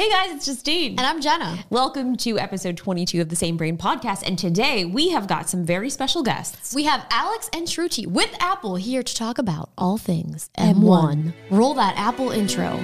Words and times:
Hey 0.00 0.08
guys, 0.08 0.34
it's 0.34 0.46
Justine. 0.46 0.92
And 0.92 1.02
I'm 1.02 1.20
Jenna. 1.20 1.62
Welcome 1.68 2.16
to 2.16 2.38
episode 2.38 2.78
22 2.78 3.20
of 3.20 3.28
the 3.28 3.36
Same 3.36 3.58
Brain 3.58 3.76
podcast. 3.76 4.22
And 4.24 4.38
today 4.38 4.86
we 4.86 5.10
have 5.10 5.26
got 5.26 5.50
some 5.50 5.66
very 5.66 5.90
special 5.90 6.22
guests. 6.22 6.74
We 6.74 6.84
have 6.84 7.04
Alex 7.10 7.50
and 7.52 7.66
Shruti 7.66 8.06
with 8.06 8.34
Apple 8.40 8.76
here 8.76 9.02
to 9.02 9.14
talk 9.14 9.36
about 9.36 9.68
all 9.76 9.98
things 9.98 10.48
M1. 10.56 11.34
Roll 11.50 11.74
that 11.74 11.98
Apple 11.98 12.30
intro. 12.30 12.80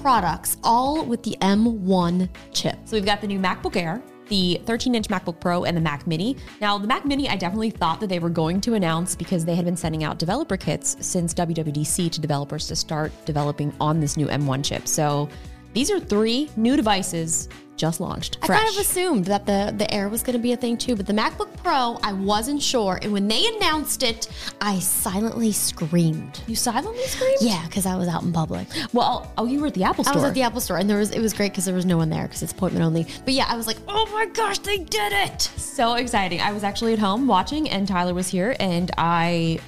Products, 0.00 0.56
all 0.64 1.04
with 1.04 1.22
the 1.22 1.36
M1 1.40 2.28
chip. 2.52 2.78
So 2.84 2.96
we've 2.96 3.04
got 3.04 3.20
the 3.20 3.26
new 3.26 3.38
MacBook 3.38 3.76
Air, 3.76 4.02
the 4.28 4.60
13 4.64 4.94
inch 4.94 5.08
MacBook 5.08 5.40
Pro, 5.40 5.64
and 5.64 5.76
the 5.76 5.80
Mac 5.80 6.06
Mini. 6.06 6.36
Now, 6.60 6.78
the 6.78 6.86
Mac 6.86 7.04
Mini, 7.04 7.28
I 7.28 7.36
definitely 7.36 7.70
thought 7.70 8.00
that 8.00 8.08
they 8.08 8.18
were 8.18 8.30
going 8.30 8.60
to 8.62 8.74
announce 8.74 9.14
because 9.14 9.44
they 9.44 9.54
had 9.54 9.64
been 9.64 9.76
sending 9.76 10.04
out 10.04 10.18
developer 10.18 10.56
kits 10.56 10.96
since 11.00 11.34
WWDC 11.34 12.10
to 12.10 12.20
developers 12.20 12.66
to 12.68 12.76
start 12.76 13.12
developing 13.26 13.74
on 13.80 14.00
this 14.00 14.16
new 14.16 14.26
M1 14.26 14.64
chip. 14.64 14.88
So 14.88 15.28
these 15.72 15.90
are 15.90 16.00
three 16.00 16.50
new 16.56 16.76
devices 16.76 17.48
just 17.80 17.98
launched. 17.98 18.38
I 18.42 18.46
kind 18.46 18.68
of 18.68 18.76
assumed 18.76 19.24
that 19.24 19.46
the, 19.46 19.74
the 19.76 19.92
Air 19.92 20.08
was 20.08 20.22
going 20.22 20.34
to 20.34 20.42
be 20.42 20.52
a 20.52 20.56
thing 20.56 20.76
too, 20.76 20.94
but 20.94 21.06
the 21.06 21.14
MacBook 21.14 21.56
Pro, 21.56 21.98
I 22.02 22.12
wasn't 22.12 22.62
sure. 22.62 22.98
And 23.00 23.10
when 23.12 23.26
they 23.26 23.46
announced 23.56 24.02
it, 24.02 24.28
I 24.60 24.78
silently 24.78 25.50
screamed. 25.50 26.42
you 26.46 26.54
silently 26.54 27.02
screamed? 27.04 27.38
Yeah, 27.40 27.64
because 27.66 27.86
I 27.86 27.96
was 27.96 28.06
out 28.06 28.22
in 28.22 28.32
public. 28.32 28.68
Well, 28.92 29.32
oh, 29.38 29.46
you 29.46 29.60
were 29.60 29.68
at 29.68 29.74
the 29.74 29.84
Apple 29.84 30.04
store. 30.04 30.14
I 30.14 30.16
was 30.16 30.24
at 30.26 30.34
the 30.34 30.42
Apple 30.42 30.60
store, 30.60 30.76
and 30.76 30.88
there 30.88 30.98
was 30.98 31.10
it 31.10 31.20
was 31.20 31.32
great 31.32 31.52
because 31.52 31.64
there 31.64 31.74
was 31.74 31.86
no 31.86 31.96
one 31.96 32.10
there 32.10 32.24
because 32.24 32.42
it's 32.42 32.52
appointment 32.52 32.84
only. 32.84 33.06
But 33.24 33.34
yeah, 33.34 33.46
I 33.48 33.56
was 33.56 33.66
like, 33.66 33.78
oh 33.88 34.06
my 34.12 34.26
gosh, 34.26 34.58
they 34.58 34.78
did 34.78 35.12
it! 35.12 35.40
so 35.40 35.94
exciting. 35.94 36.40
I 36.40 36.52
was 36.52 36.62
actually 36.62 36.92
at 36.92 36.98
home 36.98 37.26
watching 37.26 37.70
and 37.70 37.88
Tyler 37.88 38.12
was 38.12 38.28
here 38.28 38.54
and 38.60 38.90
I 38.98 39.60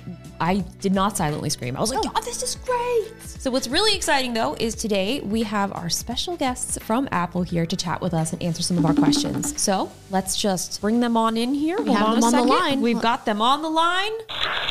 I 0.42 0.64
did 0.80 0.92
not 0.92 1.16
silently 1.16 1.50
scream. 1.50 1.76
I 1.76 1.80
was 1.80 1.94
like, 1.94 2.00
oh, 2.04 2.20
this 2.22 2.42
is 2.42 2.56
great. 2.56 3.12
So 3.22 3.50
what's 3.50 3.68
really 3.68 3.94
exciting 3.94 4.34
though 4.34 4.56
is 4.58 4.74
today 4.74 5.20
we 5.20 5.44
have 5.44 5.72
our 5.72 5.88
special 5.88 6.36
guests 6.36 6.78
from 6.82 7.08
Apple 7.12 7.42
here 7.42 7.64
to 7.64 7.76
chat 7.76 8.00
with 8.00 8.12
us 8.12 8.32
and 8.32 8.42
answer 8.42 8.62
some 8.62 8.76
of 8.76 8.84
our 8.84 8.94
questions. 8.94 9.60
So 9.60 9.92
let's 10.10 10.36
just 10.36 10.80
bring 10.80 10.98
them 10.98 11.16
on 11.16 11.36
in 11.36 11.54
here. 11.54 11.80
We 11.80 11.92
have 11.92 12.14
them 12.16 12.24
on 12.24 12.32
the 12.32 12.42
line. 12.42 12.80
We've 12.80 13.00
got 13.00 13.24
them 13.24 13.40
on 13.40 13.62
the 13.62 13.70
line. 13.70 14.10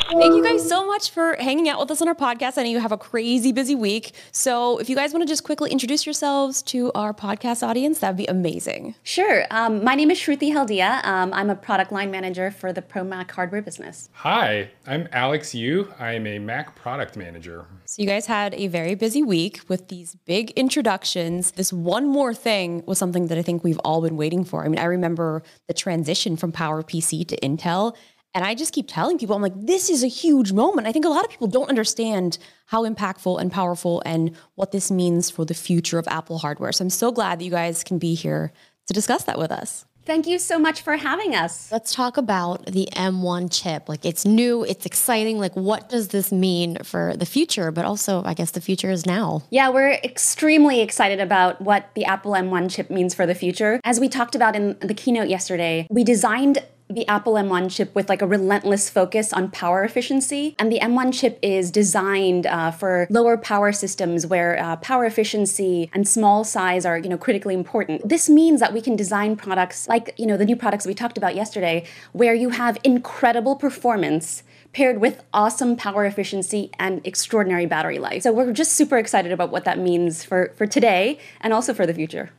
Thank 0.09 0.35
you 0.35 0.43
guys 0.43 0.67
so 0.67 0.85
much 0.85 1.09
for 1.11 1.37
hanging 1.39 1.69
out 1.69 1.79
with 1.79 1.89
us 1.89 2.01
on 2.01 2.09
our 2.09 2.15
podcast. 2.15 2.57
I 2.57 2.63
know 2.63 2.69
you 2.69 2.79
have 2.79 2.91
a 2.91 2.97
crazy 2.97 3.53
busy 3.53 3.75
week. 3.75 4.11
So 4.33 4.77
if 4.77 4.89
you 4.89 4.95
guys 4.95 5.13
want 5.13 5.23
to 5.23 5.27
just 5.27 5.45
quickly 5.45 5.71
introduce 5.71 6.05
yourselves 6.05 6.61
to 6.63 6.91
our 6.93 7.13
podcast 7.13 7.65
audience, 7.65 7.99
that'd 7.99 8.17
be 8.17 8.25
amazing. 8.25 8.95
Sure. 9.03 9.45
Um, 9.51 9.83
my 9.85 9.95
name 9.95 10.11
is 10.11 10.19
Shruti 10.19 10.51
Haldea. 10.51 11.03
Um, 11.05 11.33
I'm 11.33 11.49
a 11.49 11.55
product 11.55 11.93
line 11.93 12.11
manager 12.11 12.51
for 12.51 12.73
the 12.73 12.81
Pro 12.81 13.05
Mac 13.05 13.31
hardware 13.31 13.61
business. 13.61 14.09
Hi, 14.13 14.69
I'm 14.85 15.07
Alex 15.13 15.55
Yu. 15.61 15.93
I 15.99 16.13
am 16.13 16.25
a 16.25 16.39
Mac 16.39 16.75
product 16.75 17.15
manager. 17.15 17.65
So 17.85 18.01
you 18.01 18.07
guys 18.07 18.25
had 18.25 18.53
a 18.55 18.67
very 18.67 18.95
busy 18.95 19.21
week 19.21 19.61
with 19.67 19.87
these 19.87 20.15
big 20.25 20.51
introductions. 20.51 21.51
This 21.51 21.71
one 21.71 22.07
more 22.07 22.33
thing 22.33 22.83
was 22.87 22.97
something 22.97 23.27
that 23.27 23.37
I 23.37 23.43
think 23.43 23.63
we've 23.63 23.79
all 23.85 24.01
been 24.01 24.17
waiting 24.17 24.43
for. 24.43 24.65
I 24.65 24.67
mean, 24.67 24.79
I 24.79 24.85
remember 24.85 25.43
the 25.67 25.73
transition 25.73 26.35
from 26.35 26.51
PowerPC 26.51 27.27
to 27.27 27.37
Intel, 27.37 27.95
and 28.33 28.45
I 28.45 28.55
just 28.55 28.73
keep 28.73 28.87
telling 28.87 29.17
people, 29.17 29.35
I'm 29.35 29.41
like, 29.41 29.53
this 29.55 29.89
is 29.89 30.03
a 30.03 30.07
huge 30.07 30.53
moment. 30.53 30.87
I 30.87 30.91
think 30.91 31.05
a 31.05 31.09
lot 31.09 31.25
of 31.25 31.29
people 31.29 31.47
don't 31.47 31.69
understand 31.69 32.37
how 32.65 32.85
impactful 32.87 33.39
and 33.41 33.51
powerful 33.51 34.01
and 34.05 34.35
what 34.55 34.71
this 34.71 34.89
means 34.89 35.29
for 35.29 35.43
the 35.43 35.53
future 35.53 35.99
of 35.99 36.07
Apple 36.07 36.37
hardware. 36.37 36.71
So 36.71 36.85
I'm 36.85 36.89
so 36.89 37.11
glad 37.11 37.39
that 37.39 37.43
you 37.43 37.51
guys 37.51 37.83
can 37.83 37.97
be 37.99 38.15
here 38.15 38.53
to 38.87 38.93
discuss 38.93 39.25
that 39.25 39.37
with 39.37 39.51
us. 39.51 39.85
Thank 40.03 40.25
you 40.25 40.39
so 40.39 40.57
much 40.57 40.81
for 40.81 40.95
having 40.95 41.35
us. 41.35 41.71
Let's 41.71 41.93
talk 41.93 42.17
about 42.17 42.65
the 42.65 42.89
M1 42.93 43.49
chip. 43.51 43.87
Like 43.87 44.03
it's 44.03 44.25
new, 44.25 44.63
it's 44.63 44.85
exciting. 44.85 45.37
Like 45.37 45.55
what 45.55 45.89
does 45.89 46.07
this 46.07 46.31
mean 46.31 46.77
for 46.83 47.15
the 47.15 47.25
future? 47.25 47.71
But 47.71 47.85
also, 47.85 48.23
I 48.25 48.33
guess 48.33 48.51
the 48.51 48.61
future 48.61 48.89
is 48.89 49.05
now. 49.05 49.43
Yeah, 49.51 49.69
we're 49.69 49.91
extremely 49.91 50.81
excited 50.81 51.19
about 51.19 51.61
what 51.61 51.93
the 51.93 52.05
Apple 52.05 52.31
M1 52.31 52.71
chip 52.71 52.89
means 52.89 53.13
for 53.13 53.25
the 53.27 53.35
future. 53.35 53.79
As 53.83 53.99
we 53.99 54.09
talked 54.09 54.33
about 54.33 54.55
in 54.55 54.77
the 54.79 54.93
keynote 54.93 55.29
yesterday, 55.29 55.87
we 55.89 56.03
designed 56.03 56.63
the 56.91 57.07
Apple 57.07 57.33
M1 57.33 57.71
chip 57.71 57.93
with 57.95 58.09
like 58.09 58.21
a 58.21 58.27
relentless 58.27 58.89
focus 58.89 59.33
on 59.33 59.51
power 59.51 59.83
efficiency. 59.83 60.55
And 60.59 60.71
the 60.71 60.79
M1 60.79 61.13
chip 61.13 61.39
is 61.41 61.71
designed 61.71 62.45
uh, 62.45 62.71
for 62.71 63.07
lower 63.09 63.37
power 63.37 63.71
systems 63.71 64.25
where 64.25 64.59
uh, 64.59 64.75
power 64.77 65.05
efficiency 65.05 65.89
and 65.93 66.07
small 66.07 66.43
size 66.43 66.85
are, 66.85 66.97
you 66.97 67.09
know, 67.09 67.17
critically 67.17 67.53
important. 67.53 68.07
This 68.07 68.29
means 68.29 68.59
that 68.59 68.73
we 68.73 68.81
can 68.81 68.95
design 68.95 69.35
products 69.35 69.87
like, 69.87 70.13
you 70.17 70.25
know, 70.25 70.37
the 70.37 70.45
new 70.45 70.55
products 70.55 70.85
we 70.85 70.93
talked 70.93 71.17
about 71.17 71.35
yesterday, 71.35 71.85
where 72.11 72.33
you 72.33 72.49
have 72.49 72.77
incredible 72.83 73.55
performance 73.55 74.43
paired 74.73 74.99
with 74.99 75.23
awesome 75.33 75.75
power 75.75 76.05
efficiency 76.05 76.71
and 76.79 77.05
extraordinary 77.05 77.65
battery 77.65 77.99
life. 77.99 78.23
So 78.23 78.31
we're 78.31 78.53
just 78.53 78.73
super 78.73 78.97
excited 78.97 79.31
about 79.31 79.51
what 79.51 79.65
that 79.65 79.79
means 79.79 80.23
for, 80.23 80.53
for 80.55 80.65
today 80.65 81.19
and 81.41 81.53
also 81.53 81.73
for 81.73 81.85
the 81.85 81.93
future. 81.93 82.31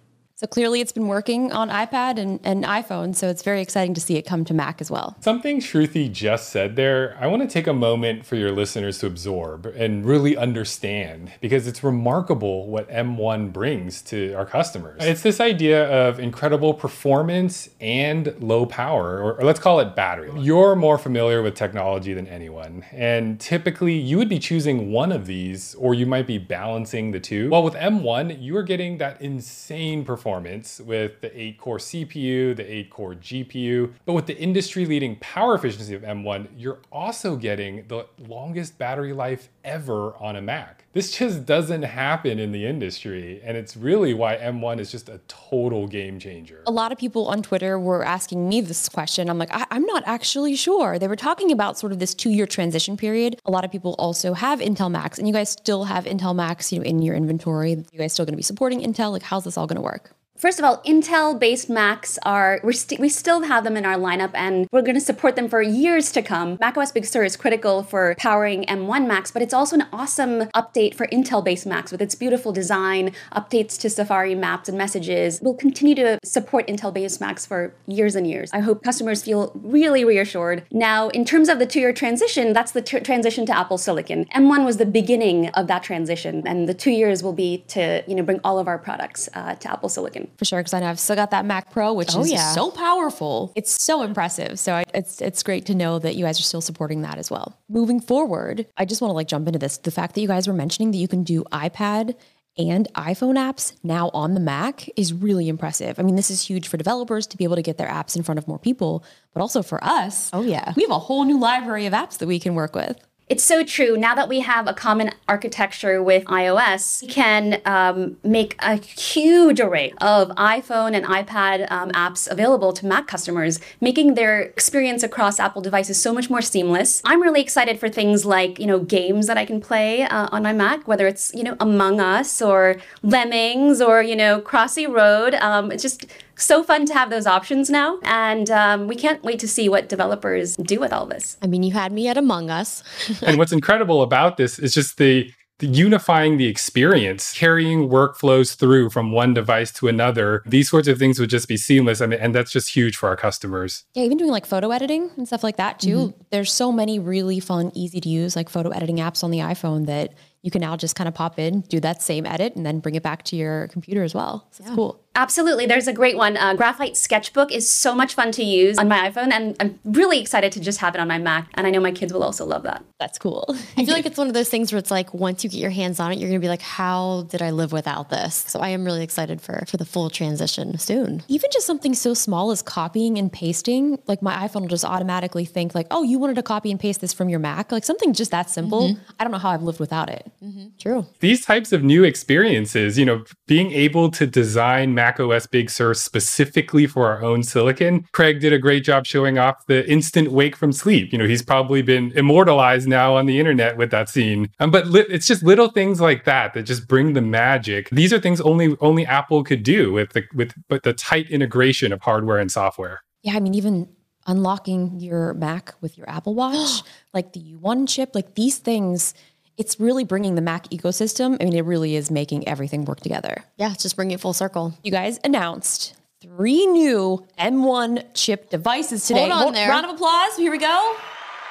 So 0.43 0.49
clearly 0.49 0.81
it's 0.81 0.91
been 0.91 1.07
working 1.07 1.53
on 1.53 1.69
iPad 1.69 2.19
and, 2.19 2.41
and 2.43 2.65
iPhone. 2.65 3.15
So 3.15 3.29
it's 3.29 3.45
very 3.45 3.63
exciting 3.63 3.95
to 3.95 4.01
see 4.01 4.17
it 4.17 4.23
come 4.23 4.45
to 4.47 4.53
Mac 4.53 4.81
as 4.81 4.91
well. 4.91 5.17
Something 5.21 5.61
Shruti 5.61 6.11
just 6.11 6.49
said 6.49 6.75
there, 6.75 7.17
I 7.21 7.29
want 7.29 7.43
to 7.43 7.49
take 7.49 7.69
a 7.69 7.73
moment 7.73 8.27
for 8.27 8.35
your 8.35 8.51
listeners 8.51 8.99
to 8.99 9.07
absorb 9.07 9.67
and 9.67 10.05
really 10.05 10.37
understand 10.37 11.31
because 11.41 11.69
it's 11.69 11.85
remarkable 11.85 12.67
what 12.67 12.91
M1 12.91 13.53
brings 13.53 14.03
to 14.03 14.33
our 14.33 14.45
customers. 14.45 15.05
It's 15.05 15.23
this 15.23 15.39
idea 15.39 15.89
of 16.09 16.19
incredible 16.19 16.75
performance 16.75 17.71
and 17.81 18.35
low 18.41 18.67
power, 18.67 19.19
or, 19.19 19.35
or 19.35 19.45
let's 19.45 19.61
call 19.61 19.79
it 19.79 19.95
battery. 19.95 20.33
life. 20.33 20.43
You're 20.43 20.75
more 20.75 20.99
familiar 20.99 21.41
with 21.41 21.55
technology 21.55 22.15
than 22.15 22.27
anyone, 22.27 22.85
and 22.91 23.39
typically 23.39 23.95
you 23.95 24.19
would 24.19 24.29
be 24.29 24.41
choosing 24.41 24.91
one 24.91 25.13
of 25.13 25.27
these 25.27 25.77
or 25.77 25.95
you 25.95 26.05
might 26.05 26.27
be 26.27 26.39
balancing 26.39 27.13
the 27.13 27.21
two. 27.21 27.49
Well, 27.49 27.63
with 27.63 27.75
M1, 27.75 28.43
you 28.43 28.57
are 28.57 28.65
getting 28.65 28.99
that 28.99 29.23
insane 29.23 30.05
performance 30.05 30.32
with 30.41 31.21
the 31.21 31.31
8 31.41 31.59
core 31.59 31.79
CPU, 31.79 32.57
the 32.57 32.71
8 32.73 32.91
core 32.91 33.15
GPU. 33.15 33.93
But 34.07 34.15
with 34.15 34.27
the 34.27 34.37
industry 34.39 34.87
leading 34.87 35.17
power 35.17 35.55
efficiency 35.55 35.95
of 35.95 36.03
M1, 36.03 36.49
you're 36.57 36.79
also 36.91 37.37
getting 37.37 37.85
the 37.89 38.07
longest 38.19 38.79
battery 38.79 39.13
life 39.13 39.49
ever 39.65 40.15
on 40.17 40.37
a 40.37 40.43
Mac. 40.43 40.85
This 40.93 41.17
just 41.17 41.47
doesn't 41.47 41.83
happen 41.85 42.39
in 42.39 42.53
the 42.53 42.67
industry, 42.67 43.41
and 43.43 43.57
it's 43.57 43.77
really 43.77 44.13
why 44.13 44.37
M1 44.37 44.79
is 44.79 44.91
just 44.91 45.09
a 45.09 45.21
total 45.27 45.87
game 45.87 46.19
changer. 46.19 46.63
A 46.67 46.71
lot 46.71 46.93
of 46.93 46.99
people 46.99 47.29
on 47.29 47.43
Twitter 47.43 47.79
were 47.79 48.05
asking 48.05 48.47
me 48.49 48.61
this 48.61 48.89
question. 48.91 49.31
I'm 49.31 49.39
like, 49.39 49.55
I- 49.55 49.67
I'm 49.71 49.87
not 49.87 50.03
actually 50.07 50.55
sure. 50.55 50.99
They 50.99 51.09
were 51.09 51.17
talking 51.17 51.51
about 51.51 51.79
sort 51.79 51.93
of 51.93 51.99
this 51.99 52.15
two 52.15 52.31
year 52.31 52.47
transition 52.47 52.97
period. 52.99 53.41
A 53.47 53.51
lot 53.51 53.65
of 53.65 53.71
people 53.73 53.95
also 53.99 54.35
have 54.35 54.61
Intel 54.61 54.91
Macs, 54.91 55.19
and 55.19 55.27
you 55.27 55.33
guys 55.33 55.49
still 55.51 55.85
have 55.85 56.05
Intel 56.05 56.35
Macs, 56.37 56.71
you 56.73 56.79
know, 56.81 56.85
in 56.85 57.01
your 57.01 57.15
inventory. 57.15 57.71
You 57.91 57.99
guys 57.99 58.13
still 58.13 58.27
going 58.27 58.35
to 58.35 58.37
be 58.37 58.43
supporting 58.43 58.83
Intel? 58.83 59.13
Like, 59.13 59.23
how's 59.23 59.45
this 59.45 59.57
all 59.57 59.67
going 59.67 59.77
to 59.77 59.83
work? 59.83 60.15
First 60.43 60.59
of 60.59 60.65
all, 60.65 60.79
Intel 60.79 61.39
based 61.39 61.71
Macs 61.71 62.19
are, 62.25 62.61
st- 62.73 63.01
we 63.01 63.09
still 63.09 63.43
have 63.43 63.63
them 63.63 63.77
in 63.77 63.87
our 63.87 63.95
lineup 63.95 64.33
and 64.35 64.67
we're 64.73 64.83
going 64.83 64.97
to 64.97 65.01
support 65.01 65.37
them 65.37 65.49
for 65.49 65.63
years 65.63 66.11
to 66.11 66.21
come. 66.21 66.59
macOS 66.61 66.91
Big 66.91 67.05
Sur 67.05 67.23
is 67.23 67.37
critical 67.37 67.85
for 67.85 68.17
powering 68.19 68.65
M1 68.65 69.07
Macs, 69.07 69.31
but 69.31 69.41
it's 69.41 69.55
also 69.55 69.77
an 69.77 69.87
awesome 69.93 70.47
update 70.47 70.97
for 70.97 71.07
Intel 71.13 71.45
based 71.45 71.65
Macs 71.65 71.93
with 71.93 72.03
its 72.03 72.17
beautiful 72.17 72.51
design, 72.51 73.13
updates 73.33 73.79
to 73.83 73.89
Safari 73.89 74.35
maps 74.35 74.69
and 74.69 74.77
messages. 74.77 75.39
We'll 75.41 75.55
continue 75.55 75.95
to 75.95 76.19
support 76.25 76.67
Intel 76.67 76.93
based 76.93 77.21
Macs 77.21 77.47
for 77.47 77.73
years 77.87 78.17
and 78.17 78.27
years. 78.27 78.51
I 78.53 78.59
hope 78.59 78.83
customers 78.83 79.23
feel 79.23 79.53
really 79.55 80.05
reassured. 80.05 80.67
Now, 80.73 81.09
in 81.11 81.25
terms 81.25 81.49
of 81.49 81.61
the 81.61 81.67
two 81.67 81.79
year 81.79 81.93
transition, 81.93 82.53
that's 82.53 82.73
the 82.73 82.83
t- 82.83 82.99
transition 82.99 83.47
to 83.47 83.57
Apple 83.57 83.79
Silicon. 83.79 84.25
M1 84.35 84.65
was 84.65 84.79
the 84.79 84.87
beginning 84.87 85.51
of 85.51 85.69
that 85.69 85.85
transition, 85.85 86.43
and 86.49 86.69
the 86.69 86.75
two 86.75 86.91
years 86.91 87.23
will 87.23 87.33
be 87.33 87.59
to 87.69 88.03
you 88.09 88.17
know 88.17 88.25
bring 88.25 88.41
all 88.43 88.59
of 88.59 88.67
our 88.67 88.79
products 88.79 89.29
uh, 89.35 89.55
to 89.55 89.71
Apple 89.71 89.89
Silicon 89.89 90.32
for 90.37 90.45
sure 90.45 90.61
because 90.61 90.75
I 90.75 90.81
know 90.81 90.87
I've 90.89 91.01
still 91.01 91.17
got 91.17 91.31
that 91.31 91.45
Mac 91.45 91.71
Pro, 91.71 91.93
which 91.93 92.15
Oh, 92.15 92.21
is 92.23 92.33
yeah. 92.33 92.53
so 92.53 92.71
powerful. 92.71 93.53
It's 93.57 93.83
so 93.83 94.03
impressive. 94.03 94.59
So 94.59 94.75
I, 94.75 94.85
it's 94.95 95.21
it's 95.21 95.43
great 95.43 95.67
to 95.67 95.75
know 95.75 95.99
that 95.99 96.15
you 96.17 96.25
guys 96.25 96.39
are 96.39 96.45
still 96.45 96.61
supporting 96.61 97.03
that 97.03 97.19
as 97.19 97.31
well. 97.31 97.59
Moving 97.69 98.01
forward, 98.01 98.67
I 98.77 98.85
just 98.85 99.01
want 99.01 99.11
to 99.11 99.15
like 99.15 99.29
jump 99.29 99.47
into 99.47 99.59
this. 99.59 99.79
The 99.79 99.91
fact 99.91 100.15
that 100.15 100.21
you 100.21 100.29
guys 100.29 100.47
were 100.49 100.55
mentioning 100.55 100.91
that 100.93 100.99
you 100.99 101.09
can 101.09 101.23
do 101.25 101.45
iPad 101.53 102.15
and 102.59 102.87
iPhone 102.95 103.37
apps 103.39 103.73
now 103.83 104.11
on 104.13 104.35
the 104.35 104.41
Mac 104.41 104.87
is 104.95 105.15
really 105.15 105.49
impressive. 105.49 105.99
I 105.99 106.03
mean, 106.03 106.17
this 106.17 106.31
is 106.31 106.43
huge 106.47 106.69
for 106.69 106.77
developers 106.77 107.27
to 107.29 107.39
be 107.39 107.45
able 107.45 107.57
to 107.57 107.63
get 107.63 107.79
their 107.79 107.89
apps 107.89 108.15
in 108.15 108.23
front 108.23 108.39
of 108.39 108.47
more 108.47 108.59
people, 108.59 109.05
but 109.33 109.41
also 109.41 109.63
for 109.63 109.83
us. 109.83 110.29
Oh, 110.35 110.43
yeah. 110.43 110.75
We 110.77 110.83
have 110.83 110.91
a 110.91 110.99
whole 110.99 111.25
new 111.25 111.41
library 111.41 111.87
of 111.87 111.95
apps 111.95 112.19
that 112.19 112.27
we 112.27 112.39
can 112.39 112.55
work 112.55 112.75
with. 112.75 112.99
It's 113.29 113.45
so 113.45 113.65
true. 113.65 113.97
Now 113.97 114.15
that 114.15 114.29
we 114.29 114.41
have 114.41 114.69
a 114.69 114.75
common 114.75 115.11
architecture 115.27 116.03
with 116.03 116.25
iOS, 116.27 117.03
we 117.03 117.09
can 117.09 117.63
um, 117.65 118.19
make 118.23 118.57
a 118.59 118.75
huge 118.75 119.59
array 119.59 119.95
of 120.01 120.29
iPhone 120.31 120.95
and 120.95 121.07
iPad 121.07 121.71
um, 121.71 121.91
apps 121.93 122.31
available 122.31 122.73
to 122.75 122.85
Mac 122.85 123.07
customers, 123.07 123.59
making 123.81 124.15
their 124.15 124.43
experience 124.43 125.03
across 125.03 125.41
Apple 125.41 125.63
devices 125.63 125.99
so 126.01 126.13
much 126.13 126.29
more 126.29 126.43
seamless. 126.43 127.01
I'm 127.07 127.23
really 127.23 127.41
excited 127.41 127.81
for 127.81 127.89
things 127.89 128.27
like 128.27 128.59
you 128.59 128.67
know 128.67 128.81
games 128.81 129.29
that 129.29 129.39
I 129.39 129.47
can 129.47 129.61
play 129.61 130.03
uh, 130.03 130.29
on 130.31 130.43
my 130.43 130.53
Mac, 130.53 130.87
whether 130.87 131.07
it's 131.07 131.33
you 131.35 131.45
know 131.45 131.57
Among 131.59 132.01
Us 132.01 132.43
or 132.43 132.77
Lemmings 133.03 133.81
or 133.81 134.03
you 134.03 134.17
know 134.17 134.41
Crossy 134.43 134.87
Road. 134.87 135.35
Um, 135.37 135.73
it's 135.73 135.83
just 135.83 136.07
so 136.43 136.63
fun 136.63 136.87
to 136.87 136.95
have 136.95 137.11
those 137.11 137.27
options 137.27 137.71
now, 137.71 137.99
and 138.03 138.51
um, 138.51 138.89
we 138.89 138.97
can't 138.97 139.23
wait 139.23 139.39
to 139.41 139.49
see 139.49 139.69
what 139.69 139.89
developers 139.89 140.57
do 140.57 140.81
with 140.81 140.93
all 140.93 141.07
this. 141.07 141.37
I 141.43 141.47
mean, 141.47 141.63
you 141.63 141.73
had 141.73 141.93
me 141.93 142.09
at 142.09 142.17
Among 142.17 142.51
Us. 142.51 142.83
and 143.23 143.39
what's 143.39 143.53
incredible 143.53 144.03
about 144.03 144.37
this 144.37 144.59
is 144.59 144.75
just 144.75 144.99
the, 144.99 145.33
the 145.59 145.67
unifying 145.67 146.39
the 146.39 146.47
experience, 146.47 147.33
carrying 147.33 147.89
workflows 147.89 148.57
through 148.57 148.91
from 148.91 149.13
one 149.13 149.35
device 149.35 149.73
to 149.75 149.89
another. 149.89 150.43
These 150.45 150.71
sorts 150.71 150.89
of 150.89 150.99
things 150.99 151.19
would 151.19 151.31
just 151.31 151.49
be 151.49 151.57
seamless. 151.57 152.01
I 152.01 152.07
mean, 152.07 152.19
and 152.19 152.35
that's 152.35 152.51
just 152.51 152.75
huge 152.75 152.97
for 152.97 153.09
our 153.09 153.17
customers. 153.17 153.85
Yeah, 153.95 154.03
even 154.05 154.19
doing 154.19 154.31
like 154.31 154.47
photo 154.47 154.71
editing 154.71 155.11
and 155.17 155.27
stuff 155.27 155.45
like 155.45 155.57
that 155.57 155.79
too. 155.79 156.15
There's 156.31 156.53
so 156.53 156.73
many 156.73 156.99
really 156.99 157.39
fun, 157.41 157.71
easy 157.75 158.01
to 158.01 158.09
use 158.09 158.35
like 158.35 158.49
photo 158.49 158.71
editing 158.71 158.97
apps 158.97 159.23
on 159.23 159.31
the 159.31 159.39
iPhone 159.39 159.87
that 159.87 160.15
you 160.43 160.51
can 160.51 160.61
now 160.61 160.77
just 160.77 160.97
kind 160.97 161.09
of 161.09 161.15
pop 161.15 161.39
in, 161.39 161.61
do 161.63 161.81
that 161.81 162.03
same 162.03 162.27
edit, 162.27 162.57
and 162.57 162.67
then 162.67 162.81
bring 162.81 162.95
it 162.95 163.03
back 163.03 163.23
to 163.25 163.37
your 163.37 163.69
computer 163.69 164.03
as 164.03 164.15
well. 164.15 164.47
So 164.51 164.65
it's 164.65 164.75
cool. 164.75 165.01
Absolutely. 165.15 165.67
There's 165.67 165.87
a 165.87 165.93
great 165.93 166.17
one. 166.17 166.39
Uh, 166.39 166.55
Graphite 166.55 166.97
Sketchbook 166.97 167.53
is 167.53 167.69
so 167.69 167.95
much 167.95 168.15
fun 168.15 168.33
to 168.33 168.43
use 168.43 168.79
on 168.79 168.89
my 168.89 169.11
iPhone, 169.11 169.31
and 169.31 169.55
I'm 169.61 169.79
really 169.85 170.19
excited 170.19 170.53
to 170.53 170.61
just 170.61 170.79
have 170.79 170.95
it 170.95 171.01
on 171.01 171.07
my 171.07 171.19
Mac. 171.19 171.49
And 171.55 171.67
I 171.67 171.71
know 171.71 171.81
my 171.81 171.93
kids 171.93 172.13
will 172.15 172.23
also 172.23 172.47
love 172.47 172.63
that. 172.63 172.83
That's 172.99 173.19
cool. 173.19 173.45
I 173.77 173.85
feel 173.85 173.95
like 173.95 174.07
it's 174.07 174.17
one 174.17 174.27
of 174.29 174.35
those 174.35 174.49
things 174.49 174.73
where 174.73 174.79
it's 174.79 174.91
like 174.91 175.13
once 175.13 175.45
you 175.45 175.51
get 175.51 175.59
your 175.59 175.71
hands 175.71 176.01
on 176.01 176.13
it, 176.13 176.19
you're 176.19 176.31
gonna 176.31 176.41
be 176.41 176.49
like, 176.49 176.63
how 176.63 177.27
did 177.29 177.43
I 177.43 177.51
live 177.51 177.73
without 177.73 178.09
this? 178.09 178.35
So 178.35 178.61
I 178.61 178.71
am 178.71 178.85
really 178.85 179.03
excited 179.05 179.41
for 179.43 179.65
for 179.69 179.77
the 179.77 179.85
full 179.85 180.09
transition 180.09 180.79
soon. 180.79 181.23
even 181.29 181.51
just 181.53 181.67
something 181.67 181.95
so 181.95 182.15
small 182.15 182.51
as 182.51 182.63
copying 182.63 183.19
and 183.19 183.31
pasting, 183.31 183.99
like 184.07 184.23
my 184.23 184.35
iPhone 184.49 184.63
will 184.63 184.69
just 184.69 184.85
automatically 184.85 185.45
think 185.45 185.75
like, 185.75 185.87
oh, 185.91 186.03
you 186.03 186.19
wanted 186.19 186.37
to 186.37 186.43
copy 186.43 186.71
and 186.71 186.81
paste 186.81 187.01
this 187.03 187.13
from 187.13 187.29
your 187.29 187.39
Mac, 187.39 187.71
like 187.71 187.85
something 187.85 188.15
just 188.15 188.31
that 188.31 188.49
simple. 188.49 188.97
I 189.21 189.25
don't 189.25 189.31
know 189.31 189.39
how 189.39 189.51
I've 189.51 189.63
lived 189.63 189.79
without 189.79 190.09
it. 190.09 190.32
True. 190.79 191.07
These 191.21 191.45
types 191.45 191.73
of 191.73 191.83
new 191.83 192.05
experiences, 192.05 192.99
you 192.99 193.05
know, 193.05 193.25
being 193.47 193.73
able 193.73 194.11
to 194.13 194.27
design 194.27 194.95
macOS 194.95 195.47
Big 195.47 195.71
Sur 195.71 195.95
specifically 195.95 196.87
for 196.87 197.07
our 197.07 197.23
own 197.23 197.43
silicon. 197.43 198.07
Craig 198.13 198.41
did 198.41 198.53
a 198.53 198.59
great 198.59 198.85
job 198.85 199.07
showing 199.07 199.39
off 199.39 199.67
the 199.67 199.89
instant 199.91 200.33
wake 200.33 200.57
from 200.57 200.73
sleep. 200.73 201.13
You 201.13 201.19
know, 201.19 201.27
he's 201.27 201.43
probably 201.43 201.83
been 201.83 202.13
immortalized 202.13 202.89
now 202.89 203.17
on 203.17 203.27
the 203.27 203.39
internet 203.39 203.77
with 203.77 203.91
that 203.91 204.09
scene. 204.09 204.51
Um, 204.59 204.71
but 204.71 204.87
li- 204.87 205.07
it's 205.09 205.27
just 205.27 205.43
little 205.43 205.69
things 205.69 206.01
like 206.01 206.25
that 206.25 206.55
that 206.55 206.65
just 206.65 206.89
bring 206.89 207.13
the 207.13 207.23
magic. 207.23 207.89
These 207.91 208.13
are 208.13 208.19
things 208.19 208.41
only 208.41 208.77
only 208.81 209.07
Apple 209.07 209.45
could 209.45 209.63
do 209.63 209.93
with 209.93 210.13
the 210.13 210.25
with 210.35 210.53
but 210.69 210.83
the 210.83 210.93
tight 210.93 211.31
integration 211.31 211.93
of 211.93 212.03
hardware 212.03 212.39
and 212.39 212.51
software. 212.51 213.03
Yeah, 213.23 213.37
I 213.37 213.41
mean, 213.41 213.55
even 213.55 213.89
unlocking 214.27 215.01
your 215.01 215.35
Mac 215.35 215.75
with 215.81 215.97
your 215.99 216.09
Apple 216.09 216.35
Watch, 216.35 216.83
like 217.15 217.33
the 217.33 217.41
U1 217.41 217.89
chip, 217.89 218.15
like 218.15 218.35
these 218.35 218.59
things, 218.59 219.15
it's 219.63 219.79
really 219.79 220.03
bringing 220.03 220.35
the 220.35 220.41
Mac 220.41 220.69
ecosystem. 220.71 221.37
I 221.41 221.45
mean, 221.45 221.55
it 221.55 221.65
really 221.65 221.95
is 221.95 222.11
making 222.11 222.49
everything 222.49 222.85
work 222.85 222.99
together. 222.99 223.45
Yeah, 223.59 223.73
just 223.79 223.95
bring 223.95 224.11
it 224.11 224.19
full 224.19 224.33
circle. 224.33 224.75
You 224.83 224.91
guys 224.91 225.21
announced 225.23 225.95
three 226.21 226.67
new 226.67 227.25
M1 227.39 228.07
chip 228.13 228.51
devices 228.51 229.07
today. 229.07 229.29
Hold 229.29 229.47
on 229.47 229.53
there. 229.53 229.69
Round 229.69 229.87
of 229.87 229.93
applause. 229.93 230.37
Here 230.37 230.51
we 230.51 230.59
go. 230.59 230.97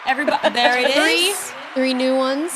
Everybody, 0.06 0.50
there 0.54 0.78
it 0.78 0.90
is. 0.90 1.40
Three, 1.40 1.54
three 1.74 1.94
new 1.94 2.18
ones. 2.18 2.52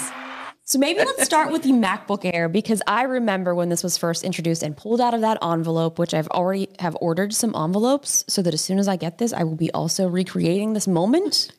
So 0.66 0.78
maybe 0.78 1.00
let's 1.00 1.24
start 1.24 1.54
with 1.54 1.64
the 1.64 1.72
MacBook 1.72 2.30
Air 2.34 2.50
because 2.50 2.82
I 2.86 3.04
remember 3.04 3.56
when 3.56 3.70
this 3.70 3.82
was 3.82 3.98
first 3.98 4.26
introduced 4.26 4.62
and 4.62 4.76
pulled 4.76 5.00
out 5.00 5.14
of 5.14 5.22
that 5.22 5.38
envelope, 5.42 5.98
which 5.98 6.14
I've 6.14 6.28
already 6.28 6.68
have 6.80 6.98
ordered 7.00 7.34
some 7.34 7.56
envelopes 7.56 8.26
so 8.28 8.42
that 8.42 8.54
as 8.54 8.60
soon 8.60 8.78
as 8.78 8.90
I 8.90 8.98
get 8.98 9.20
this, 9.20 9.32
I 9.32 9.44
will 9.46 9.56
be 9.56 9.72
also 9.72 10.10
recreating 10.10 10.74
this 10.74 10.86
moment. 10.86 11.54